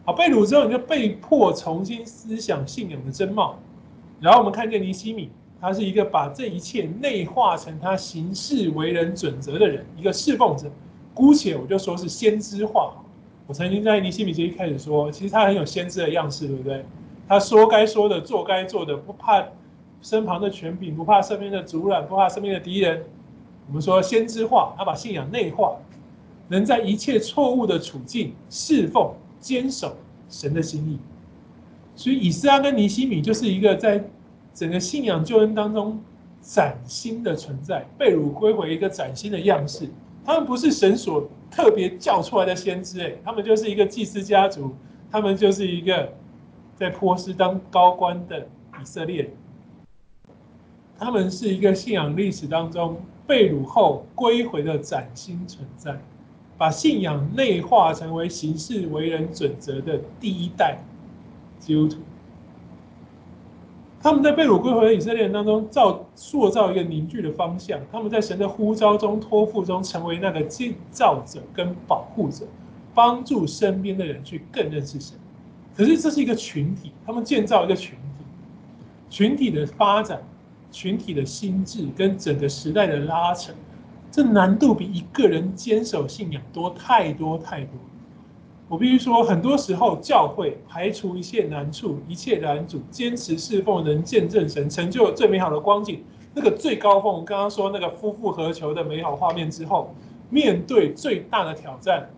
[0.04, 3.56] 好，被掳之后，你就被迫重新思想信仰的真貌。
[4.20, 10.70] 然后我们看见尼希米，他是一个把这一切内化成他行事为人准则的人，一个侍奉者。
[11.14, 12.94] 姑且我就说是先知化。
[13.46, 16.84] 我曾经在尼希米节一开始说，其实他很有先知的样式，对不对？
[17.32, 19.42] 他说该说的，做该做的，不怕
[20.02, 23.02] 身旁的权柄，不怕身边的阻拦，不怕身边的敌人。
[23.68, 25.78] 我们说先知化，他把信仰内化，
[26.48, 29.96] 能在一切错误的处境侍奉、坚守
[30.28, 30.98] 神的心意。
[31.96, 34.04] 所以以斯拉跟尼西米就是一个在
[34.52, 35.98] 整个信仰救恩当中
[36.42, 39.88] 崭新的存在，被掳归回一个崭新的样式。
[40.22, 44.76] 他们不是神所特别叫出来的先知，哎，他们就是一个祭司家族，
[45.10, 46.12] 他们就是一个。
[46.82, 49.30] 在波斯当高官的以色列，
[50.98, 55.96] 他们是一个信仰历史当中被掳后归回的崭新存在，
[56.58, 60.76] 把信仰内化成为行事为人准则的第一代
[61.60, 62.00] 基督徒。
[64.00, 72.44] 他们在被掳归回的以色列人当中造塑造一个凝聚的方向，他们在神的呼召中托付中成为那个建造者跟保护者，
[72.92, 75.16] 帮助身边的人去更认识神。
[75.76, 78.24] 可是这是一个群体，他们建造一个群体，
[79.08, 80.22] 群体的发展，
[80.70, 83.52] 群体的心智跟整个时代的拉扯，
[84.10, 87.74] 这难度比一个人坚守信仰多太多太多。
[88.68, 96.02] 我必须说，很多时候教会排除一切难处，一切拦阻，坚持侍奉，能见证神，成就最美好的光景。
[96.34, 99.94] 那个最高峰，刚刚说那个夫复何求的美好画面之后，
[100.30, 102.08] 面对最大的挑战，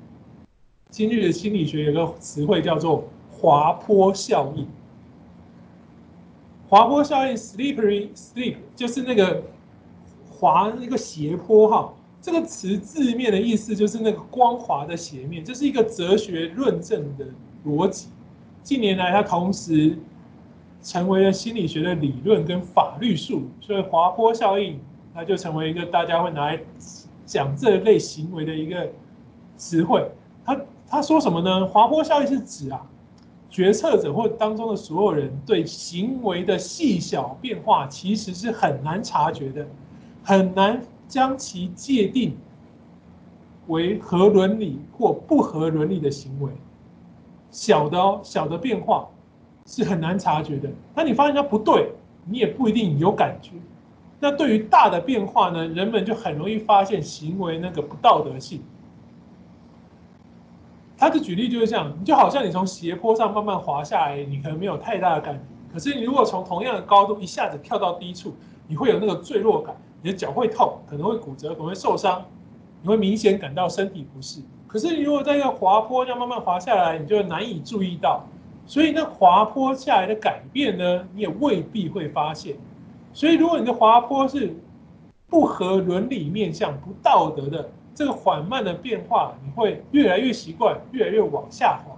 [0.90, 3.05] 今日的心理学有个词汇叫做
[3.39, 4.66] 滑坡效应。
[6.68, 9.43] 滑坡效应 （slippery slip） 就是那个
[10.30, 11.93] 滑那个斜坡哈。
[12.22, 17.26] 这个词字面的意思就是那个光滑的斜面，这是一个哲学论证的
[17.66, 18.09] 逻辑。
[18.62, 19.99] 近年来，它同时
[20.82, 24.80] 成为了心理学的理论跟法律术语，所以滑坡效应
[25.12, 26.59] 它就成为一个大家会拿来
[27.26, 28.89] 讲这类行为的一个
[29.59, 30.03] 词汇。
[30.47, 30.59] 他
[30.89, 31.66] 他说什么呢？
[31.66, 32.80] 滑坡效应是指啊，
[33.55, 39.64] 决策者或当中的所有人对行为的细小变化其实是很难察觉的，
[40.24, 40.82] 很难。
[41.07, 42.34] 将其界定
[43.66, 46.50] 为合伦理或不合伦理的行为，
[47.50, 49.07] 小的哦，小的变化
[49.66, 50.68] 是很难察觉的。
[50.94, 51.92] 那你发现它不对，
[52.24, 53.50] 你也不一定有感觉。
[54.18, 58.62] 那对于大的变化呢，人们就很容易发现行为那个不道德性。
[61.05, 65.40] 他的举例就是这样，就好像你从斜坡上慢慢滑下来，你可能没有太大的感觉。
[65.70, 68.34] 可是你如果从同样的高度一下子跳到低处，
[68.66, 69.76] 你会有那个坠落感。
[70.00, 72.24] 你的脚会痛，可能会骨折，可能会受伤，
[72.80, 74.40] 你会明显感到身体不适。
[74.66, 78.24] 可是你如果在一个滑坡这样慢慢滑下来，你就难以注意到。
[78.64, 82.57] 所以那滑坡下来的改变呢，你也未必会发现。
[83.12, 84.57] 所以如果你的滑坡是
[85.28, 91.95] 不合伦理面向、不道德的这个缓慢的变化，你会越来越习惯，越来越往下滑。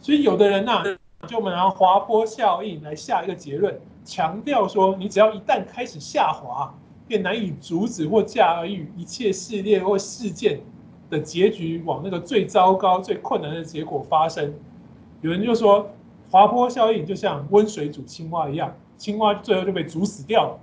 [0.00, 0.82] 所以有的人呐、
[1.26, 6.74] 就我们拿滑坡效应来下一个结论，强调说，你只要一旦开始下滑。
[7.06, 10.60] 便难以阻止或驾驭一切试炼或事件
[11.08, 14.52] 的结局往那个最糟糕、最困难的结果发生。
[15.22, 15.90] 有人就说，
[16.30, 20.60] 滑坡效应就像温水煮青蛙一样，青蛙最后就被煮死掉了。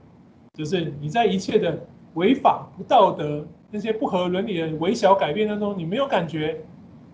[0.53, 3.43] 就是你在一切的违法、不道德、
[3.75, 6.61] 那些不合伦理的微小改变当中，你没有感觉，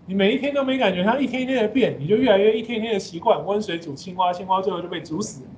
[0.06, 5.50] 你每一天都没感觉，它一天一天的变，你就越来越一天一天的习惯温水煮青蛙，青蛙最后就被煮死了。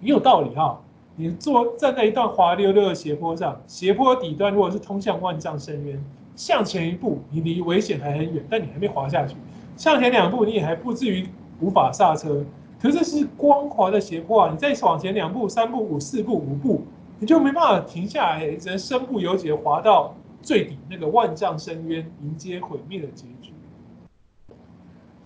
[0.00, 0.80] 你有道理哈。
[1.16, 9.36] 你坐站在一段滑溜溜的斜坡上，斜坡底端如果是通向万丈深渊，向前一步，你离危险还很远，但你还没滑下去；
[9.76, 11.24] 向前两步，你也还不至于
[11.60, 12.44] 无法刹车。
[12.82, 16.82] 可是这是光滑的斜坡啊，你再往前两步、三步、五四步、五步，
[17.18, 23.52] 你就没办法停下来，只能身不由己滑到最底那个万丈深渊，迎接毁灭的结局。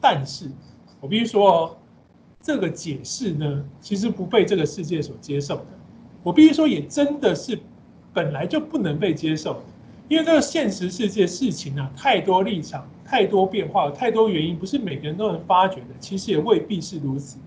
[0.01, 0.51] 但是，
[1.01, 1.77] 我必须说哦，
[2.41, 5.67] 这个解释呢，其实不被这个世界所接受的。
[6.23, 7.59] 我必须说，也真的是
[8.13, 9.63] 本来就不能被接受，
[10.09, 15.87] 因为这个现实世界事情啊，太多立场，太多变化，太多原因，不是每个人都能发觉的。
[15.99, 17.45] 其实也未必是如此的，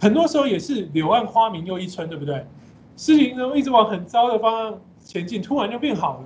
[0.00, 2.44] 很多时候也是柳暗花明又一村，对不对？
[2.96, 6.24] 事情呢一直往很糟的方向前进，突然就变好了。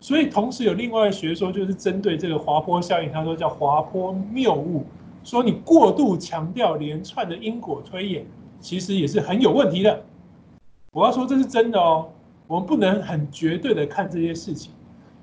[0.00, 4.84] 所以同时有另外一学说，就是针对这个滑坡效应，他说叫滑坡谬误，
[5.24, 8.26] 说你过度强调连串的因果推演，
[8.60, 10.04] 其实也是很有问题的。
[10.92, 12.08] 我要说这是真的哦，
[12.46, 14.72] 我们不能很绝对的看这些事情。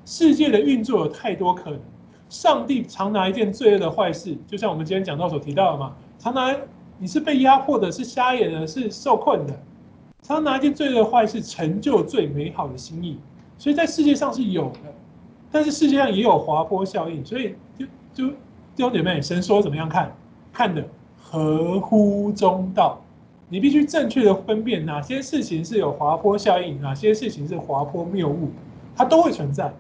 [0.06, 1.80] 世界的运作有太多可能，
[2.30, 6.56] 上帝常拿一件罪恶的坏事，就像我们今天讲到所提到的嘛，常拿
[6.98, 9.60] 你是被压迫的，是瞎眼的，是受困的，
[10.28, 13.18] 他拿一件罪恶的坏事成就最美好的心意。
[13.58, 14.80] 所以在世界上是有的，
[15.52, 18.36] 但是世界上也有滑坡效应，所以就就弟
[18.78, 20.14] 兄姐妹，神说怎么样看，
[20.52, 20.86] 看的
[21.22, 23.02] 合乎中道。
[23.48, 28.50] 你必须正确的分辨哪些事情是有滑坡效应，哪些事情是滑坡谬误，
[28.96, 29.72] 它都会存在。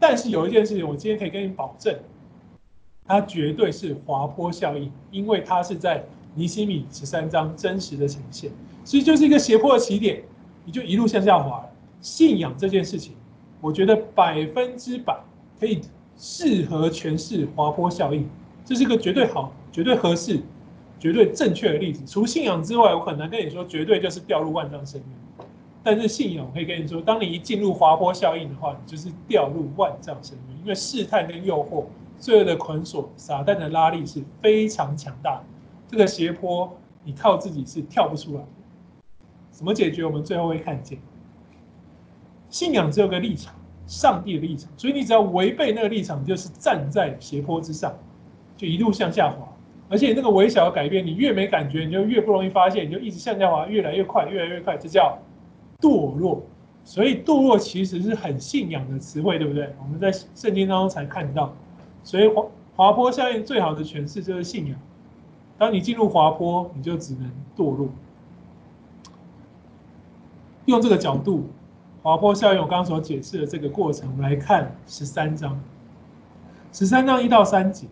[0.00, 1.96] 但是有一件事情，我今天可以跟你保证，
[3.06, 8.50] 它绝对是滑坡效应，因为它是在尼西米十三章真实的呈现。
[8.84, 10.22] 其实就是一个斜坡的起点，
[10.64, 11.64] 你就一路向下滑。
[12.00, 13.14] 信仰这件事情，
[13.60, 15.18] 我觉得百分之百
[15.58, 15.80] 可以
[16.16, 18.28] 适合诠释滑坡效应，
[18.64, 20.40] 这是个绝对好、绝对合适。
[21.00, 25.46] 绝对正确的例子，除信仰之外，我很难跟你说绝对就是掉入万丈深渊。
[25.82, 31.84] 但是信仰我可以跟你说，当你一进入滑坡效应的话，你就是掉入万丈深渊，因为试探跟诱惑、
[32.18, 35.44] 罪恶的捆锁、撒旦的拉力是非常强大的。
[35.88, 38.42] 这个斜坡，你靠自己是跳不出来。
[39.54, 40.04] 怎么解决？
[40.04, 40.98] 我们最后会看见，
[42.50, 43.54] 信仰只有个立场，
[43.86, 47.94] 上帝的立场，所以你只要违背那个立场，就是站在斜坡之上，
[48.56, 49.48] 就一路向下滑。
[49.88, 55.16] 而且那个微小的改变，你越没感觉，你就越不容易发现，你就一直向下滑，越来越快，越来越快，这叫
[55.80, 56.42] 堕落。
[56.82, 59.72] 所以堕落其实是很信仰的词汇，对不对？
[59.80, 61.54] 我们在圣经当中才看到。
[62.02, 62.44] 所以滑
[62.74, 64.76] 滑坡效应最好的诠释就是信仰。
[65.56, 67.88] 当你进入滑坡，你就只能堕落。
[70.66, 71.48] 用这个角度，
[72.02, 75.60] 滑坡效应我刚刚所解释的这个过程，我们来看十三章，
[76.72, 77.86] 十三章一到三节，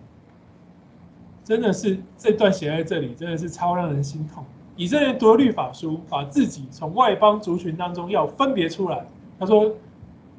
[1.45, 4.45] 真的是这段写在这里，真的是超让人心痛。
[4.75, 9.05] 以色列读律法书，把自己从外邦族群当中要分别出来。
[9.39, 9.71] 他说，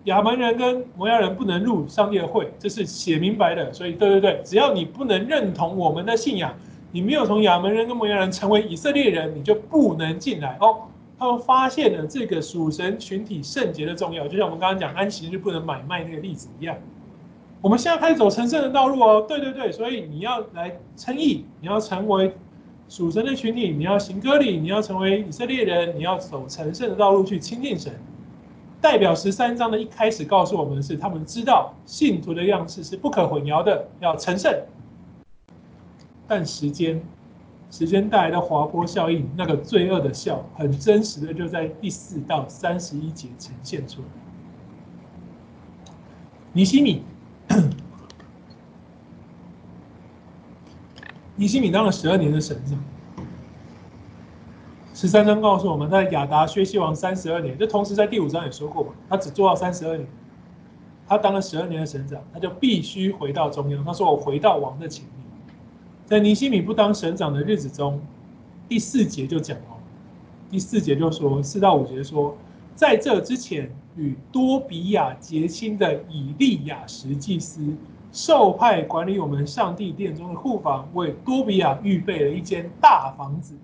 [0.06, 3.72] 亚门人跟摩押人不能入上帝的会，这是写明白的。
[3.72, 6.52] 所以，对对对，只要你不能认同我们的信仰，
[6.92, 10.82] 你没有从亚门人跟摩押人成为以色列人，你就不能进来哦。
[11.18, 16.76] 他们发现了这个属神群体圣洁的重要，就像我们刚刚讲安息日不能买卖那个例子一样。
[17.62, 22.36] 我们现在开始走成圣的道路哦，对对对，所以你要来称义，你要成为
[22.90, 27.94] 属神的群体，你要行割礼，你要成为以色列人，你要走成圣的道路去亲近神。
[28.82, 34.54] 代表十三章的一开始告诉我们的是，他们知道信徒的样式是不可混淆的，要成圣。
[36.28, 37.02] 但时间。
[37.74, 44.08] 时间带来的滑坡效应，那个罪恶的笑，很真实的就在第四到三十一节呈现出来。
[46.52, 47.02] 尼西米，
[51.36, 52.78] 尼西米当了十二年的省长。
[54.94, 60.08] 十三章告诉我们，在亚达薛西王三十二年，这同时在第五章也说过嘛，他只做到三十二年，
[61.08, 63.84] 他当了十二年的省长，他就必须回到中央。
[63.84, 65.14] 他说：“我回到王的前面。”
[66.14, 68.00] 在尼西米不当省长的日子中，
[68.70, 69.82] 第四节就讲哦，
[70.48, 72.38] 第四节就说四到五节说，
[72.76, 77.66] 在这之前与多比亚结亲的以利亚实祭司，
[78.12, 83.56] 受派管理我们上帝殿中的库房，为多比亚预备了一间大房子，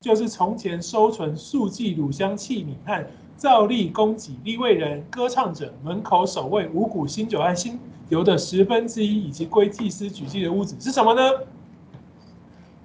[0.00, 3.04] 就是从前收存素祭乳香器皿和
[3.36, 7.76] 造例供给利未人、歌唱者、门口守卫、五谷新酒和新
[8.08, 11.20] 油的十分之一，以及归祭司举祭的屋子，是什么呢？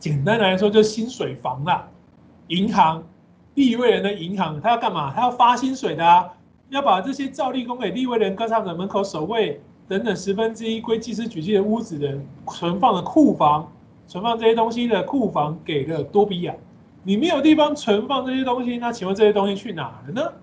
[0.03, 1.87] 简单来说，就是薪水房啦，
[2.47, 3.01] 银行，
[3.53, 5.13] 利未人的银行，他要干嘛？
[5.15, 6.29] 他要发薪水的啊，
[6.67, 13.71] 要把这些照例供给利未人、歌唱者、门口守卫等等十分之一归祭司举祭的屋子的存放的库房，
[14.05, 16.53] 存放这些东西的库房给了多比亚。
[17.03, 20.33] 你没有地方存放这些东西，那请问这些东西去哪了呢？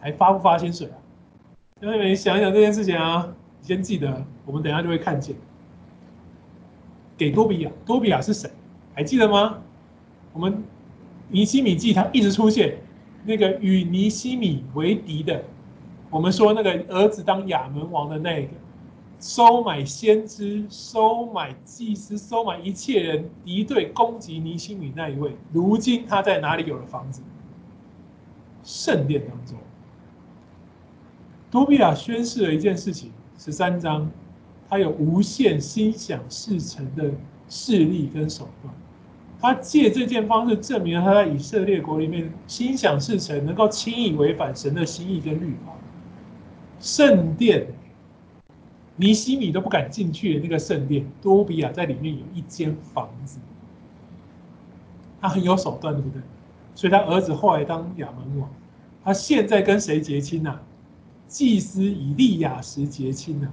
[0.00, 0.94] 还发不发薪水啊？
[1.80, 3.28] 兄弟们，你想一想这件事情啊，
[3.60, 5.34] 你先记得，我们等下就会看见。
[7.16, 8.50] 给多比亚，多比亚是谁？
[8.94, 9.58] 还记得吗？
[10.32, 10.62] 我们
[11.28, 12.76] 尼希米记他一直出现，
[13.24, 15.42] 那个与尼希米为敌的，
[16.10, 18.50] 我们说那个儿子当亚门王的那个，
[19.20, 27.22] 收买先知、收买祭司、收买一切人敌对攻击尼希米那一位，如今他在哪里有了房子？
[28.62, 29.56] 圣殿当中。
[31.50, 34.10] 多比亚宣示了一件事情，十三章。
[34.74, 37.08] 他有无限心想事成的
[37.48, 38.74] 势力跟手段，
[39.40, 45.72] 他借这件方式证明他在以色列国里面心想事成，能够轻易违反神的心意跟律法。
[46.80, 47.68] 圣殿，
[48.96, 53.38] 尼西米都不敢进去的那个圣殿，多比亚在里面有一间房子，
[55.20, 56.20] 他很有手段，对不对？
[56.74, 58.50] 所以他儿子后来当亚门王，
[59.04, 60.58] 他现在跟谁结亲呢？
[61.28, 63.48] 祭司以利亚时结亲呢？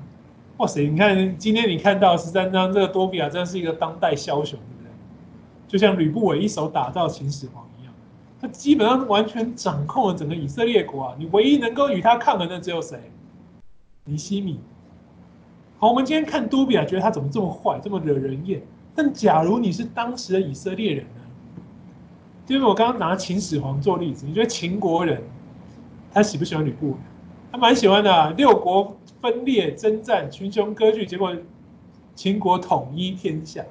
[0.62, 0.88] 哇塞！
[0.88, 4.92] 你看今天你看到十三章，这个多比亚真是一个当代枭雄，对不对？
[5.68, 7.92] 就像吕不韦一手打造秦始皇一样，
[8.40, 11.16] 他基本上完全掌控了整个以色列国啊！
[11.18, 12.96] 你唯一能够与他抗衡的只有谁？
[14.06, 14.60] 尼西米。
[15.80, 18.62] 好，我们今天看多比亚，觉得他怎么这么坏，这么惹人厌？
[18.94, 21.64] 但假如你是当时的以色列人呢？
[22.46, 25.24] 就是我刚刚拿秦始皇做例子，你觉得秦国人
[26.14, 26.98] 他喜不喜欢吕不韦？
[27.52, 28.96] 他蛮喜欢的啊，六国。
[29.22, 31.36] 分裂征战，群雄割据，结果
[32.16, 33.64] 秦国统一天下。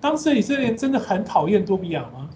[0.00, 2.28] 当时以色列人真的很讨厌多比亚吗？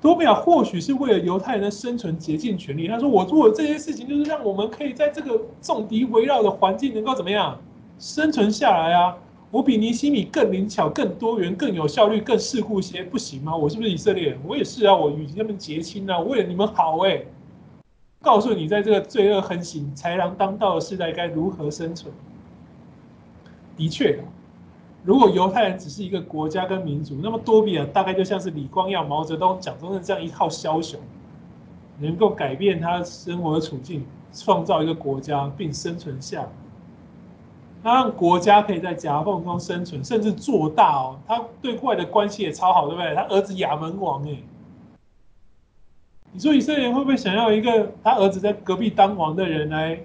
[0.00, 2.86] 多比亚或许是为了犹太人的生存竭尽全力。
[2.86, 7.58] 他说：“我做的这些事情，就是让我们可以在这个重敌围绕的环境，能够怎么样
[7.98, 9.16] 生存下来啊？
[9.50, 13.56] 我比尼西米更灵巧、更多元、更有效率、更世故些，不行吗？
[13.56, 14.38] 我是不是以色列人？
[14.46, 17.22] 我也是啊，我与他们结亲啊，为了你们好哎、
[18.24, 22.12] 告诉你，在这个罪恶横行、豺狼当道的时代，该如何生存？
[23.76, 24.18] 的确，
[25.04, 30.98] 如果犹太人只是一个国家跟民族，那么多比尔大概就像是李光耀、毛泽东、蒋中正这样一号枭雄，
[31.98, 36.48] 能够改变他生活的处境，创造一个国家并生存下来。
[37.82, 41.18] 他让国家可以在夹缝中生存，甚至做大哦。
[41.26, 43.14] 他对外的关系也超好，对不对？
[43.14, 44.38] 他儿子亚门王哎，
[46.36, 49.96] 你说以色列人会不会想要一个他儿子在隔壁当王的人来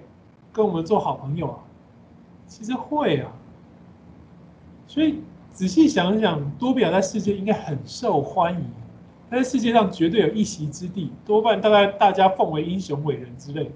[0.52, 1.58] 跟我们做好朋友啊？
[2.46, 3.32] 其实会啊。
[4.86, 5.18] 所以
[5.50, 8.64] 仔细想想，多比亚在世界应该很受欢迎，
[9.28, 13.72] 他在世界上绝对有一席之地，多半大概大家奉为英雄伟人之类的。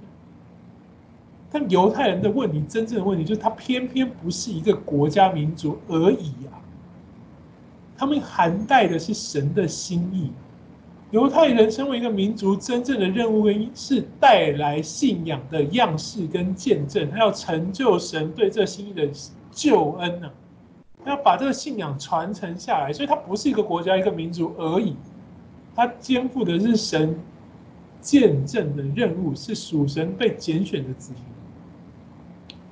[1.50, 6.54] 但犹太人的问题，真正的问题就是他偏偏不是一个国家民族而已啊。
[7.96, 10.30] 他们涵盖的是神的心意。
[11.14, 19.08] 犹太人身为一个民族，真正的任务是带来信仰的样式跟见证，他要成就神对这心意的
[19.52, 20.28] 救恩呢、
[21.04, 24.96] 他要把这个信仰传承下来，所以他不是一个国家、一个民族而已。
[25.76, 27.16] 他肩负的是神
[28.00, 31.22] 见证的任务，是属神被拣选的子民。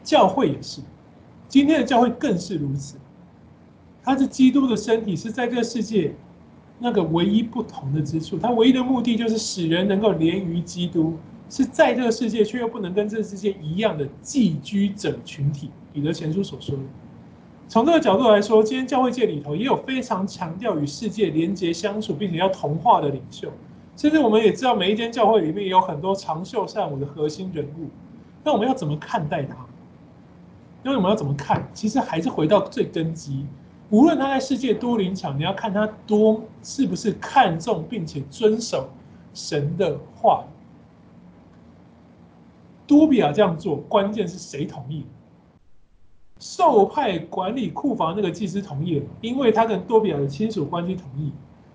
[0.02, 0.80] 教会也是，
[1.46, 2.96] 今天的教会更是如此。
[4.02, 6.12] 它是基督的身体，是在这个世界
[6.82, 8.36] 那个唯一不同的之处。
[8.38, 11.16] 它唯一的目的就是使人能够连于基督，
[11.48, 15.70] 是在这个世界却又不能跟这个世界一样的寄居者群体。
[15.92, 16.82] 彼得前书所说的。
[17.68, 23.48] 从这个角度来说，今天教会界里头也有非常强调与世界连结相处，并且要同化的领袖。
[23.96, 27.88] 甚至我们也知道，每一间教会里面也有很多长袖善舞的核心人物。
[28.42, 29.54] 那我们要怎么看待他？
[30.84, 31.68] 因为我们要怎么看？
[31.72, 33.46] 其实还是回到最根基。
[33.92, 38.88] 无论他在世界多灵巧，你要看他多是不是看重并且遵守
[39.34, 40.44] 神的话。
[42.86, 45.04] 多比亚这样做，关键是谁同意？
[46.38, 51.30] 受派管理库房那个祭司同意了，因为他跟多比亚的亲属关系同意。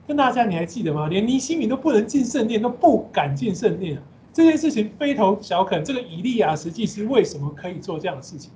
[0.08, 1.08] 那大家你还记得吗？
[1.08, 4.02] 连尼西米都不能进圣殿，都不敢进圣殿啊！
[4.34, 5.80] 这件事情非同小可。
[5.82, 8.52] 这个以利亚实际是为什么可以做这样的事情？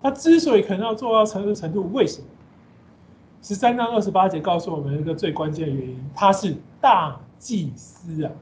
[0.00, 2.28] 他之所以可能要做到成熟程度，为什么？
[3.44, 8.32] 十三章二十八节告诉我们一个最关键的原因，他是大祭司啊，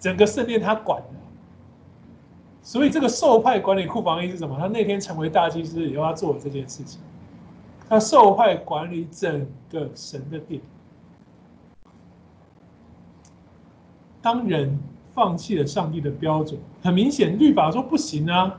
[0.00, 1.18] 整个圣殿他管的，
[2.62, 4.56] 所以这个受派管理库房一是什么？
[4.58, 6.98] 他那天成为大祭司以后，他做了这件事情，
[7.90, 10.62] 他受派管理整个神的殿。
[14.22, 14.78] 当人
[15.12, 18.58] 放弃了上帝的标准，很明显律法说不行啊。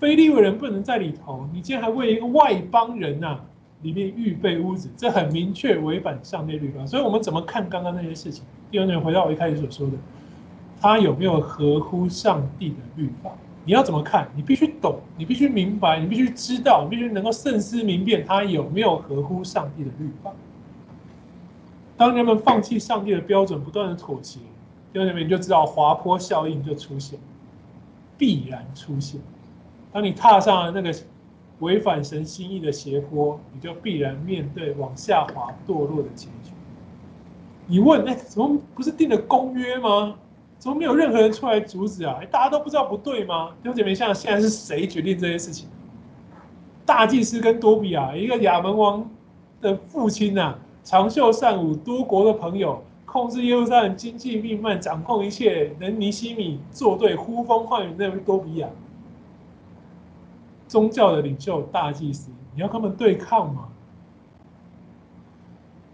[0.00, 3.44] 非利未人不能在里头，你竟然还为一个外邦人呐、啊，
[3.84, 6.86] 里面预备屋子，这很明确违反上帝律法。
[6.86, 8.42] 所以，我们怎么看刚刚那些事情？
[8.70, 9.92] 第二点，回到我一开始所说的，
[10.80, 13.30] 他有没有合乎上帝的律法？
[13.66, 14.26] 你要怎么看？
[14.34, 20.32] 你必须懂，你必须明白，你必须知道，你必须能够慎思明辨，他有没有合乎上帝的律法？
[21.98, 24.40] 当人们放弃上帝的标准，不断的妥协，
[24.94, 27.18] 第二点，你就知道滑坡效应就出现，
[28.16, 29.20] 必然出现。
[29.92, 30.92] 当你踏上了那个
[31.60, 36.52] 违反神心意的斜坡，你就必然面对往下滑堕落的结局。
[37.66, 40.16] 你问，哎，怎么不是定了公约吗？
[40.58, 42.20] 怎么没有任何人出来阻止啊？
[42.30, 43.50] 大家都不知道不对吗？
[43.62, 45.68] 弟兄姐妹，像现在是谁决定这些事情？
[46.86, 49.10] 大祭司跟多比亚，一个亚门王
[49.60, 58.68] 的父亲啊，长袖善舞，多国的朋友，控制耶路撒冷经济命脉，掌控一切，能尼西米作对，呼风唤雨那位多比亚。
[60.74, 63.68] 宗教的领袖大祭司，你要跟他们对抗吗？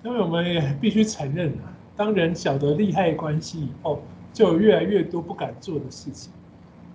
[0.03, 4.01] 因为我们也必须承认啊，当人晓得利害关系以后，
[4.33, 6.33] 就有越来越多不敢做的事情。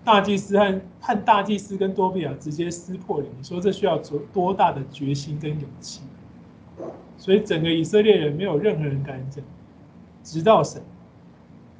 [0.03, 6.01] 大祭司和和大祭司跟多比亚直接撕破脸，你说这需要做多大的决心跟勇气？
[7.19, 9.43] 所以整个以色列人没有任何人敢讲，
[10.23, 10.81] 直到神，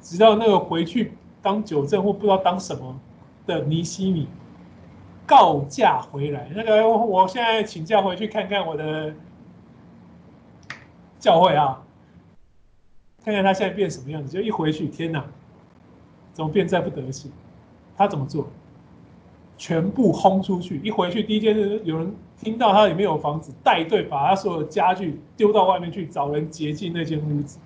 [0.00, 2.96] 直到那个回去当酒正或不知道当什么
[3.44, 4.28] 的尼希米。
[5.26, 9.12] 告假回来，那个我现在请假回去看看我的
[11.18, 11.82] 教会啊，
[13.24, 14.30] 看看他现在变什么样子。
[14.30, 15.24] 就一回去，天哪，
[16.32, 17.32] 怎么变这不得行？
[17.96, 18.46] 他怎么做？
[19.58, 20.78] 全部轰出去！
[20.84, 27.58] 一回去，第一件事有人听到他里面有房子，带队把他所有家具丢到外面去，找人洁净那间屋子。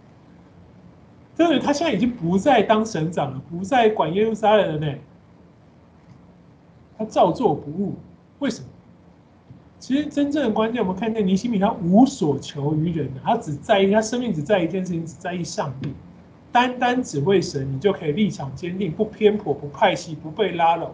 [1.36, 4.98] 对，他现在已经不再当省长了，不再管耶路撒冷了呢。
[7.00, 7.94] 他照做不误，
[8.40, 8.66] 为什么？
[9.78, 15.94] 其实真正的关键，我们看见尼西米他无所求于人，他只在意他生命只在意一件事情，只在意上帝，
[16.52, 20.90] 单单只为神，你就可以立场坚定，不偏颇，不派系，不被拉拢，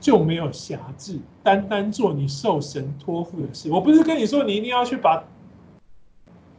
[0.00, 3.70] 就没有辖制，单单做你受神托付的事。
[3.70, 5.22] 我不是跟你说你一定要去把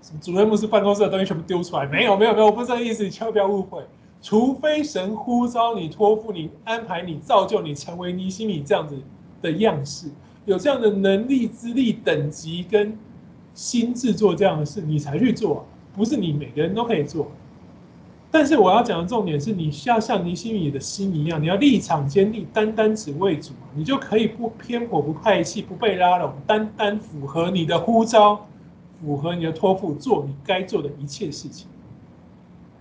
[0.04, 3.84] 什么主任牧师办公室的东西全部丢出来，没有没有没有，我不是这个意思，你千万不要误会。
[4.22, 8.98] 除非神呼召你、托付你、安排你、造就你成为尼西米这样子
[9.42, 10.10] 的样式。
[10.46, 12.98] 有这样的能力、资历、等级跟
[13.54, 17.32] 心智做这样的事，你才去做，不是你每个人都可以做。
[18.32, 28.48] 但是我要讲的重点是，你需要像尼西米的心一样，你要立场坚定，单单只为主，你就可以不偏颇、不派系、不被拉拢，单单符合你的呼召，
[29.02, 31.68] 符合你的托付，做你该做的一切事情。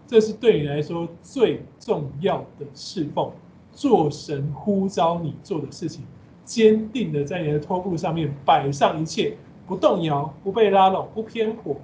[0.08, 3.30] 这是对你来说最重要的侍奉，
[3.72, 6.02] 做神呼召你做的事情。
[6.46, 9.36] 坚定的在你的托付上面摆上一切，
[9.66, 11.76] 不动摇，不被拉拢，不偏颇，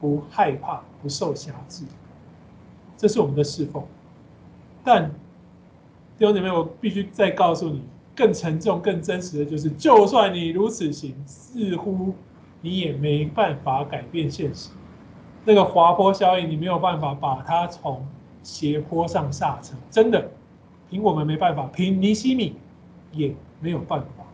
[0.00, 1.84] 不害怕，不受辖制。
[2.96, 3.84] 这是我们的侍奉。
[4.82, 5.10] 但
[6.16, 7.82] 弟兄姐妹，我必须再告诉你，
[8.16, 12.14] 更沉重、更真实的就是，就算你如此行，似乎
[12.62, 14.70] 你也没办法改变现实。
[15.48, 18.06] 那个滑坡效应，你没有办法把它从
[18.42, 19.74] 斜坡上刹车。
[19.90, 20.28] 真的，
[20.90, 22.54] 凭我们没办法，凭尼西米
[23.12, 23.34] 也。
[23.60, 24.24] 没有办法。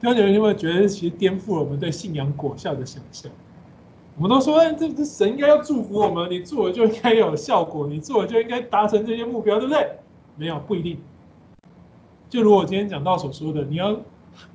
[0.00, 3.30] 弟兄姐妹，有没有觉得其实颠覆了我们对信仰果效的想象？
[4.16, 9.98] 我们都说，哎，这这神应该要祝福我们，你做了就应该有效果，你做了就应该达成这些目标，对不对？
[10.36, 10.98] 没有，不一定。
[12.30, 13.94] 就如我今天讲到所说的，你要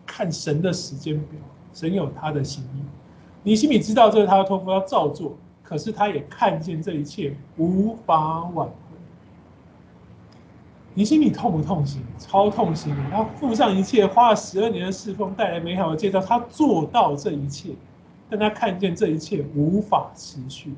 [0.07, 1.39] 看神的时间表，
[1.71, 2.81] 神有他的心意。
[3.43, 8.73] 尼西米知道这是他的托付，要照做，可是他也看见这一切无法挽回。
[10.93, 12.01] 尼西米痛不痛心？
[12.17, 13.01] 超痛心的。
[13.11, 17.71] 他付上一切，花了十二年的侍奉，带来美好的介绍，他做到这一切，
[18.29, 20.73] 但他看见这一切无法持续。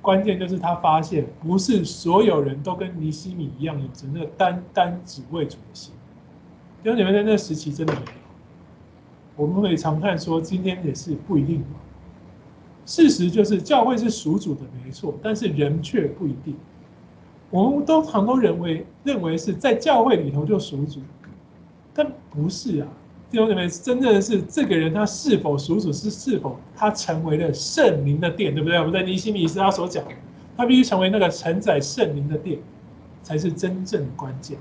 [0.00, 5.92] 关键就是他发现，不是所有人都跟尼西米一样，有着那个单单只为主的心。
[6.84, 7.94] 因为你们在那时期真的。
[9.40, 11.64] 我们会常看说，今天也是不一定。
[12.84, 16.54] 事实就是，教会是属主的没错，但是人却不一定。
[17.48, 21.00] 我们都常都认为认为是在教会里头就属主，
[21.94, 22.88] 但不是啊。
[23.30, 28.76] 弟兄姊妹，真正的是这个人他是否属主，是是否他成为了圣灵的殿，对不对？
[28.78, 30.04] 我们在尼西米是他所讲，
[30.54, 32.58] 他必须成为那个承载圣灵的殿，
[33.22, 34.58] 才是真正的关键。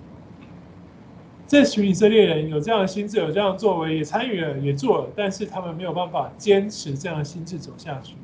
[1.49, 8.15] 这群以色列人有这样的心智，有这样的作为，也参与了，也做了，但是他们没有办法坚持这样的心智走下去。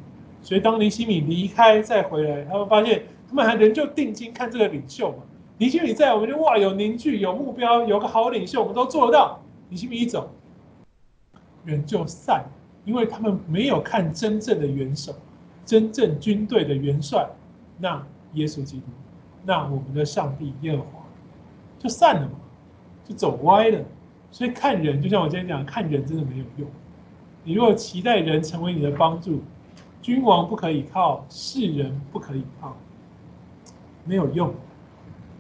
[0.42, 3.04] 所以当尼西米离开再回来，他们发现。
[3.28, 5.24] 他们还仍旧定睛看这个领袖嘛？
[5.58, 9.42] 尼西米在，我们就哇，有凝聚，有目标，有个好领袖，我们都做得到。
[9.68, 10.30] 尼西米一走，
[11.66, 12.46] 人就散，
[12.86, 15.12] 因为他们没有看真正的元首，
[15.66, 17.28] 真正军队的元帅，
[17.80, 18.86] 那耶稣基督，
[19.44, 21.04] 那我们的上帝耶和华，
[21.80, 22.34] 就散了嘛，
[23.08, 23.80] 就走歪了。
[24.32, 26.68] 所以看人，就像我今天讲，看人真的没有用。
[27.44, 29.42] 你如果期待人成为你的帮助，
[30.02, 32.76] 君王不可以靠，世人不可以靠。
[34.04, 34.54] 没有用，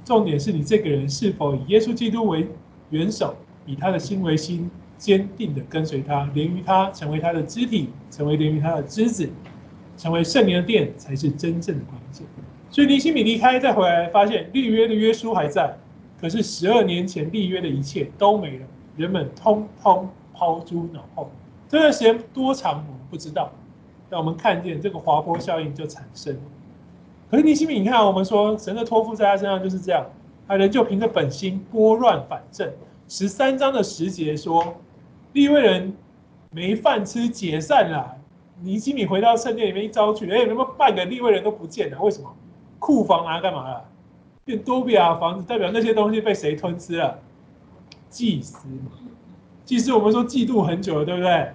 [0.03, 2.47] 重点是你这个人是否以耶稣基督为
[2.89, 3.35] 元首，
[3.65, 9.29] 以他的心为心，坚定的跟随他，连于他，成为他的肢体，成为连于他的枝子，
[9.97, 12.25] 成为圣灵的殿，才是真正的关键。
[12.69, 15.77] 所以尼西米离开再回来，发现立约的约书还在，
[16.19, 18.65] 可是十二年前立约的一切都没了，
[18.95, 21.29] 人们通通抛诸脑后。
[21.67, 23.51] 这段时间多长我们不知道，
[24.09, 26.41] 但我们看见这个滑坡效应就产生了。
[27.29, 30.05] 可是尼西米，你看，我们说神的托付在他身上就是这样，
[30.47, 32.71] 他人就凭着本心拨乱反正。
[33.07, 34.75] 十三章的十节说，
[35.33, 35.95] 利未人
[36.51, 38.15] 没饭吃，解散了。
[38.61, 41.99] 尼西米回到圣殿里面一遭去，哎，有没有半个利未人都不见了？
[41.99, 42.33] 为什么？
[42.79, 43.85] 库房拿干嘛了？
[44.45, 47.19] 变多比亚房子，代表那些东西被谁吞吃了？
[48.11, 48.91] 祭司嘛，
[49.65, 51.51] 祭司我们说嫉妒很久了，对不对？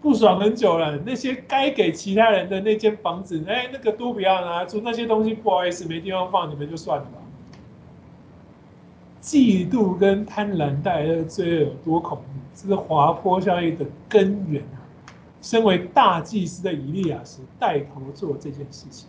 [0.00, 7.18] 不爽很久了，那些该给其他人的那间房子，哎，那个都不要拿出那些东西，不好意思，没地方放，你们就算了吧。
[9.20, 12.24] 嫉妒跟贪婪带来的罪恶有多恐怖？
[12.54, 14.80] 这是滑坡效应的根源啊！
[15.42, 19.06] 身为大祭司的以利亚是带头做这件事情。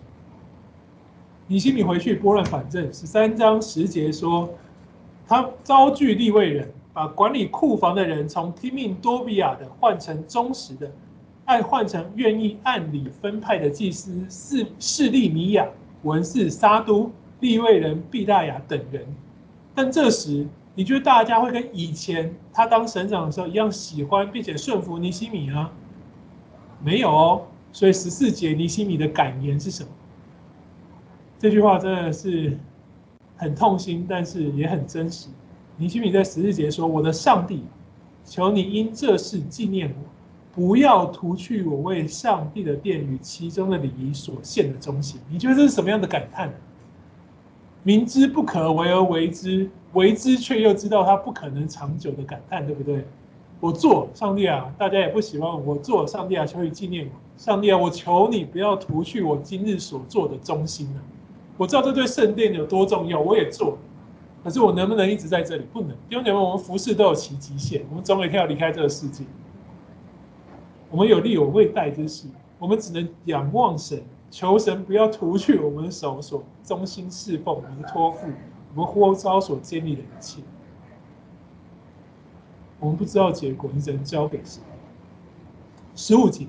[1.47, 4.49] 尼西米回去拨乱反正，十三章十节说，
[5.27, 6.71] 他招聚利未人。
[6.95, 10.91] 把管理库房的人从听命多比亚的换成忠实的，
[11.45, 15.67] 按换成愿意按理分派的祭司是示利米亚、
[16.03, 19.03] 文士沙都、利未人毕大雅等人。
[19.73, 20.45] 但这时
[20.75, 25.71] 你觉得大家会跟以前他当省长的时候一样喜欢并且顺服尼西米啊？
[26.79, 27.41] 没有哦。
[27.71, 29.89] 所以十四节尼西米的感言是什么？
[31.43, 32.57] 这句话真的是
[33.35, 35.27] 很痛心，但是也很真实。
[35.75, 37.65] 尼西米在十四节说：“我的上帝，
[38.23, 40.05] 求你因这事纪念我，
[40.55, 46.49] 不要涂去我为上帝的殿与其中的礼仪所献的忠心。”你觉得这是什么样的感叹？
[47.83, 53.05] 明知不可为而为之，为之却又知道它不可能长久的感叹，对不对？
[53.59, 61.03] 我做上帝啊，大家也不喜欢我做上帝啊，求你纪念我，上帝啊，我求你不要涂去我今日所做的忠心啊！
[61.57, 63.77] 我知道这对圣殿有多重要，我也做，
[64.43, 65.65] 可是我能不能一直在这里？
[65.71, 69.23] 不能，因为你们我们服侍都有其极限，我们总有一天要离开这个世界。
[70.89, 72.27] 我们有力有未待之时，
[72.59, 74.03] 我们只能仰望神。
[74.31, 78.27] 求神不要除去我们手所忠心侍奉、我们托付、
[78.73, 80.41] 我们呼召所建立的一切。
[82.79, 84.59] 我们不知道结果，你只能交给神。
[85.95, 86.47] 十五节，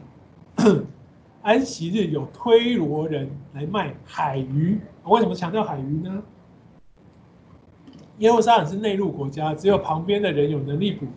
[1.44, 4.80] 安息日有推罗人来卖海鱼。
[5.04, 6.22] 为什么强调海鱼呢？
[8.18, 11.08] 耶路撒冷是内陆国家，只有旁边的人有能力捕鱼，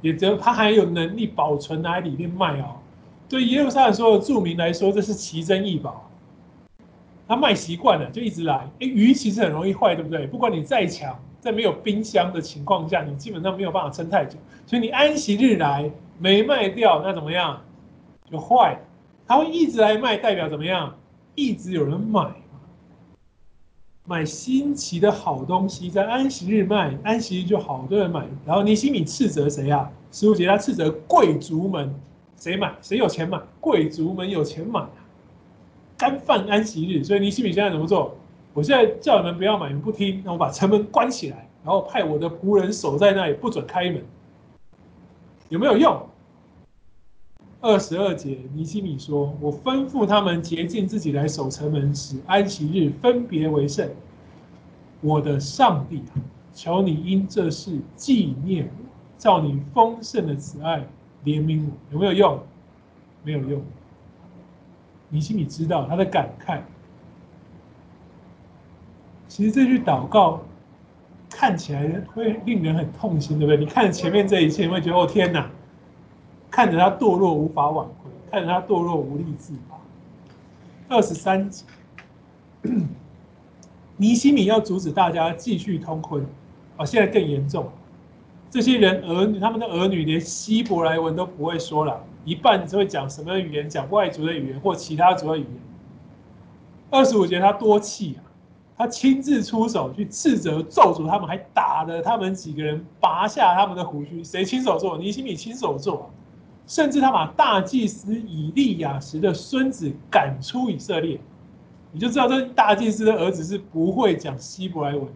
[0.00, 2.76] 也只有他还有能力保存来里面卖哦。
[3.28, 6.10] 对耶路撒冷所有住民来说，这是奇珍异宝。
[7.28, 8.66] 他卖习惯了，就一直来。
[8.78, 10.26] 诶，鱼其实很容易坏，对不对？
[10.26, 14.38] 不管你再强，在没有冰箱的情况下，你基本上没有办法撑太久。
[14.64, 17.60] 所以你安息日来没卖掉，那怎么样？
[18.30, 18.78] 就坏。
[19.26, 20.94] 他会一直来卖，代表怎么样？
[21.34, 22.32] 一直有人买。
[24.04, 28.24] 买新奇的好东西，在安息日卖，安息日就好多人买。
[28.44, 29.90] 然后尼西米斥责谁啊？
[30.12, 31.92] 十五节他斥责贵族们，
[32.36, 32.72] 谁买？
[32.80, 33.40] 谁有钱买？
[33.60, 34.86] 贵族们有钱买。
[35.98, 38.16] 干犯安息日，所以尼西米现在怎么做？
[38.54, 44.04] 我现在叫你们不要买，你们不听，那我把城门关起来，然后派我的仆人守在那里，不准开门。
[45.48, 46.00] 有没有用？
[47.60, 53.90] 二十二节，尼西米说：“我吩咐他们洁净自己来守城门，使安息日分别为圣。
[55.00, 56.02] 我的上帝，
[56.54, 58.84] 求你因这事纪念我，
[59.18, 60.86] 照你丰盛的慈爱
[61.24, 61.72] 怜悯我。
[61.92, 62.40] 有没有用？
[63.24, 63.62] 没有用。”
[65.08, 66.60] 尼西米知道他的感慨，
[69.28, 70.42] 其实这句祷告
[71.30, 73.56] 看起来会令人很痛心，对不对？
[73.56, 75.50] 你看前面这一切，你会觉得哦天哪，
[76.56, 79.76] 看着他堕落无法挽回，看着他堕落无力自拔。
[80.88, 81.66] 二十三节，
[83.98, 86.26] 尼西米要阻止大家继续通婚，
[86.78, 87.68] 啊，现在更严重，
[88.50, 92.02] 这些人儿女，他们的儿女连希伯来文都不会说了。
[92.24, 93.68] 一半只会讲什么语言？
[93.68, 95.60] 讲外族的语言或其他族的语言。
[96.88, 98.24] 二十五节他多气啊，
[98.78, 104.24] 他亲自出手去斥责咒诅他们，还打了他们几个人，拔下他们的胡须。
[104.24, 104.96] 谁亲手做？
[104.96, 106.10] 尼西米亲手做，
[106.66, 111.20] 甚至他把大祭司以利亚时的孙子赶出以色列。
[111.92, 115.12] 你就知道这大祭司的儿子是不会讲希伯来文的。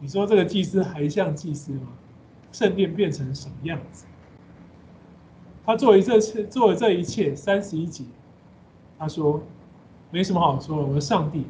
[0.00, 1.88] 你说这个祭司还像祭司吗？
[2.52, 4.06] 圣殿变成什么样子？
[5.66, 8.04] 他做了这次做了这一切，三十一节，
[8.98, 9.42] 他说
[10.10, 11.44] ：“没什么好说，我的上帝，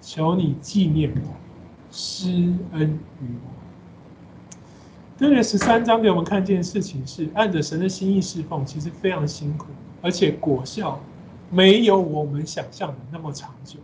[0.00, 1.34] 求你纪念我，
[1.90, 3.52] 施恩于我。”
[5.20, 9.66] 箴言十三章给我们看见的事情是，按着神的心意侍奉，其实非常辛苦，
[10.00, 10.98] 而且果效
[11.50, 13.78] 没有我们想象的那么长久。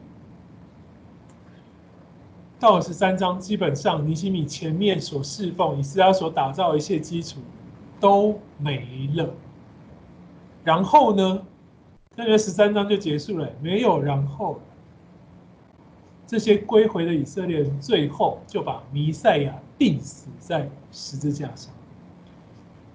[2.59, 7.39] 到十三章，基本上尼西米前面所侍奉以斯拉所打造一切基础
[8.01, 9.29] 都没了。
[10.65, 11.43] 然后呢？
[12.15, 14.59] 那个十三章就结束了，没有然后。
[16.27, 21.73] 这些归回的以色列人最后就把弥赛亚钉死在十字架上。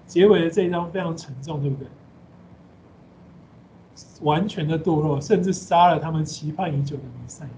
[0.08, 1.88] 结尾的这一章非常沉重，对不对？
[4.22, 7.52] 完全的堕落，甚至杀了他们期盼已久的弥赛亚。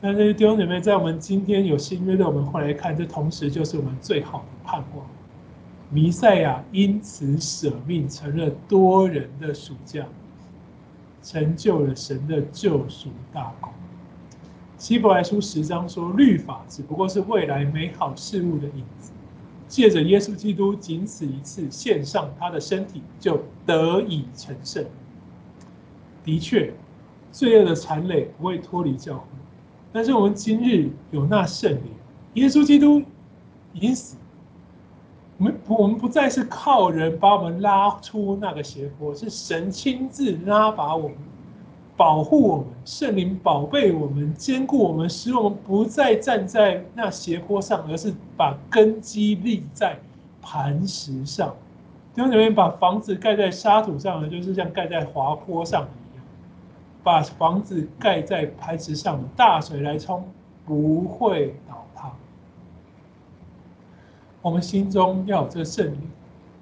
[0.00, 5.06] 但是弟兄姐妹，在我们今天有新约的我们后来看，这同时就是我们最好的盼望。
[5.90, 10.06] 弥赛亚因此舍命，成了多人的赎价，
[11.22, 13.72] 成就了神的救赎大功。
[14.78, 19.10] 希伯来书十章说，律法只不过是未来美好事物的影子，
[19.66, 24.86] 借着耶稣基督仅此一次献上他的身体，就得以成圣。
[26.22, 26.72] 的确，
[27.32, 29.24] 罪恶的残累不会脱离教会，
[29.92, 31.92] 但是我们今日有那圣灵，
[32.34, 33.02] 耶稣基督
[33.72, 34.16] 已经死。
[35.38, 41.18] 我们不，我们不再是靠人把我们拉出那个邪坡，是神亲自拉拔我们，
[41.98, 49.98] 保护我们，圣灵宝贝我们，坚固我们，使我们不再站在那斜坡上，而是把根基立在
[50.40, 51.52] 磐石上。
[52.14, 56.24] 弟兄姊妹，把房子盖在沙土上呢，就是像盖在滑坡上一样；
[57.02, 60.24] 把房子盖在磐石上，大水来冲
[60.64, 62.12] 不会倒塌。
[64.40, 66.00] 我们心中要有这圣灵，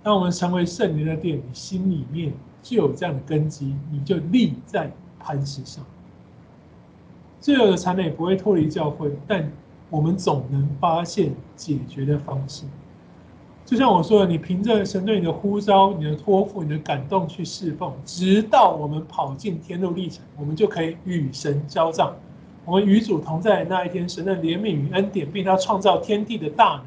[0.02, 2.32] 当我们成为圣灵的殿，你心里面
[2.62, 4.90] 就有这样的根基，你就立在。
[5.26, 5.84] 磐石上，
[7.40, 9.50] 罪恶的缠累不会脱离教会，但
[9.90, 12.62] 我们总能发现解决的方式。
[13.64, 22.14] 就像我说的，你凭着神对你的呼召、你的托付、你的感动去侍奉，直到我们跑进天路历程，我们就可以与神交账。
[22.64, 26.84] 我们与主同在那一天，神的怜悯与恩典，并他创造天地的大能，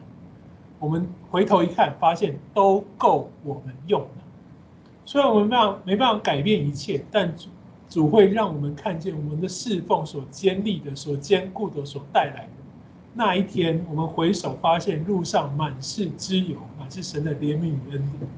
[0.79, 4.07] 我们回头一看，发现都够我们用了。
[5.05, 7.35] 虽然我们没办法没办法改变一切，但
[7.89, 12.49] 主会让我们看见我们的侍奉所坚立的、所坚固的、所带来的
[13.15, 18.29] 那一天，我们回首发现路上满是脂油，满是神的怜悯与恩典。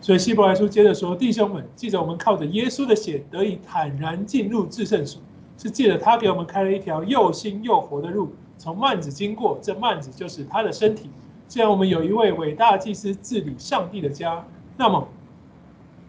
[0.00, 5.20] 所以希伯来书接着说：“弟兄们，记着我们靠着耶稣的血得以坦然进入至圣所，
[5.58, 9.60] 是借着他给我们开了一条又新又活的路，从幔子经过。
[9.62, 11.10] 这幔子就是他的身体。
[11.46, 14.44] 既然我们有一位伟大祭司治理上帝的家，
[14.78, 15.06] 那么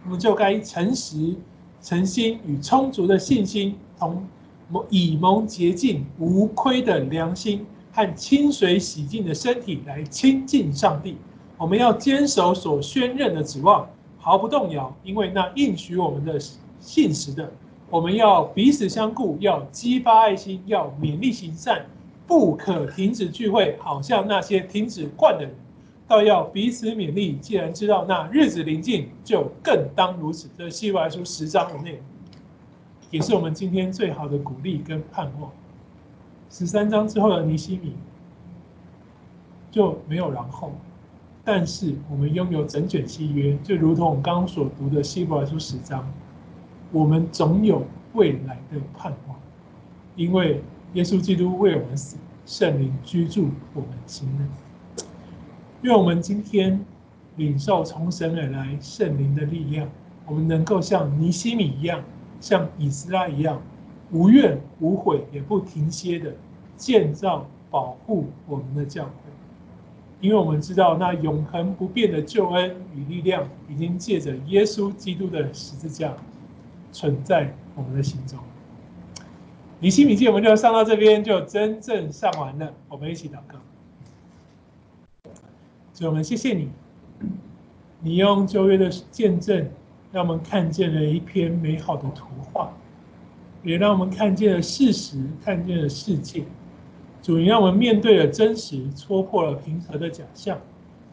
[0.06, 1.36] 我们就该诚实。”
[1.84, 4.26] 诚心与充足的信心，同
[4.90, 11.18] 以蒙洁净无亏的良心和清水洗净的身体来亲近上帝。
[11.58, 13.88] 我们要坚守所宣认的指望，
[14.18, 16.40] 毫不动摇，因为那应许我们的
[16.80, 17.52] 信实的。
[17.90, 21.86] 我们要彼此相顾，要激发爱心，要勉励行善，
[22.26, 25.54] 不可停止聚会，好像那些停止惯的人。
[26.08, 30.50] 倒要彼此勉励，既然知道那日子临近，就更当如此。
[30.58, 32.02] 这是希伯来书十章的内容，
[33.10, 35.50] 也是我们今天最好的鼓励跟盼望。
[36.50, 37.94] 十三章之后的尼西米
[39.72, 40.72] 就没有然后，
[41.44, 46.08] 但是我们拥有整卷契约，就如同我们刚刚所读的希伯来书十章，
[46.92, 49.38] 我们总有未来的盼望，
[50.16, 50.62] 因为
[50.94, 54.46] 耶稣基督为我们死，圣灵居住我们心内。
[55.84, 56.80] 愿我们今天
[57.36, 59.90] 领受从神而来圣灵的力量，
[60.26, 62.02] 我们能够像尼西米一样，
[62.40, 63.62] 像以斯拉一样，
[64.10, 66.34] 无怨无悔也不停歇的
[66.78, 69.12] 建造保护我们的教会，
[70.22, 76.14] 因为我们知道那永恒不变的救恩与力量，已经借着耶稣基督的十字架
[76.94, 78.40] 存在我们的心中。
[79.80, 83.58] 尼西米记我们就上到这边就真正上完了，我们一起祷告。
[85.94, 86.70] 所以我们谢谢你，
[88.02, 89.70] 你用旧约的见证，
[90.12, 92.74] 让我们看见了一篇美好的图画，
[93.64, 96.46] 也让我们看见了事实，看见了世界。
[97.22, 100.60] 主，你让我们面对了真实，戳破了平和的假象。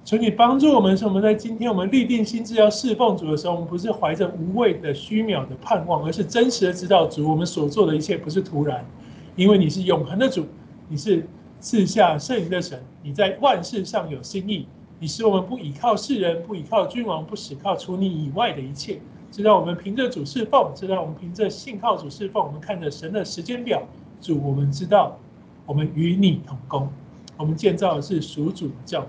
[0.02, 8.82] 求你帮助我们，使我们在今天我们立定心志要侍奉主的时候，我们不是怀着无谓的虚渺的盼望，而是真实的知道主，我们所做的一切不是徒然，
[9.36, 10.46] 因为你是永恒的主，
[10.88, 11.28] 你是。
[11.60, 14.66] 赐下圣灵的神，你在万事上有心意。
[14.98, 18.98] 你使我们不倚靠世人，不倚靠君王，不倚靠除你以外的一切。
[19.30, 22.44] 知道我们凭着主侍奉，知道我们凭着信靠主侍奉。
[22.44, 23.82] 我们看着神的时间表，
[24.20, 25.18] 主，我们知道
[25.66, 26.88] 我们与你同工。
[27.36, 29.08] 我们建造的是属主的教会。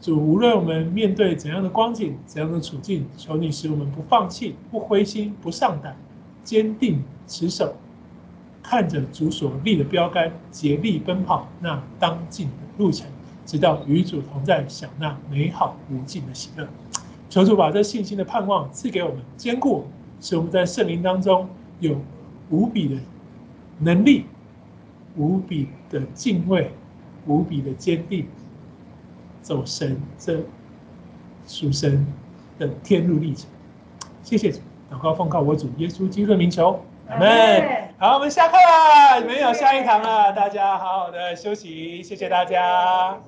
[0.00, 5.96] 主，无论我们面对怎样的光景、怎样的处境，求你使我们不放弃、不灰心、不丧胆，
[6.42, 7.74] 坚定持守。
[8.70, 13.04] 看着主所立的标杆，竭力奔跑那当尽的路程，
[13.44, 16.68] 直到与主同在，享那美好无尽的喜乐。
[17.28, 19.88] 求主把这信心的盼望赐给我们，坚固，
[20.20, 21.48] 使我们在圣灵当中
[21.80, 22.00] 有
[22.48, 22.94] 无比的
[23.80, 24.26] 能力、
[25.16, 26.70] 无比的敬畏、
[27.26, 28.28] 无比的坚定，
[29.42, 30.44] 走神这
[31.44, 32.06] 属神
[32.56, 33.50] 的天路历程。
[34.22, 36.80] 谢谢主，祷告奉靠我主耶稣基督的名求，
[37.18, 37.88] 们。
[37.98, 43.18] 好，我们下课了，没有下一堂了，大家好好的休息，谢谢大家。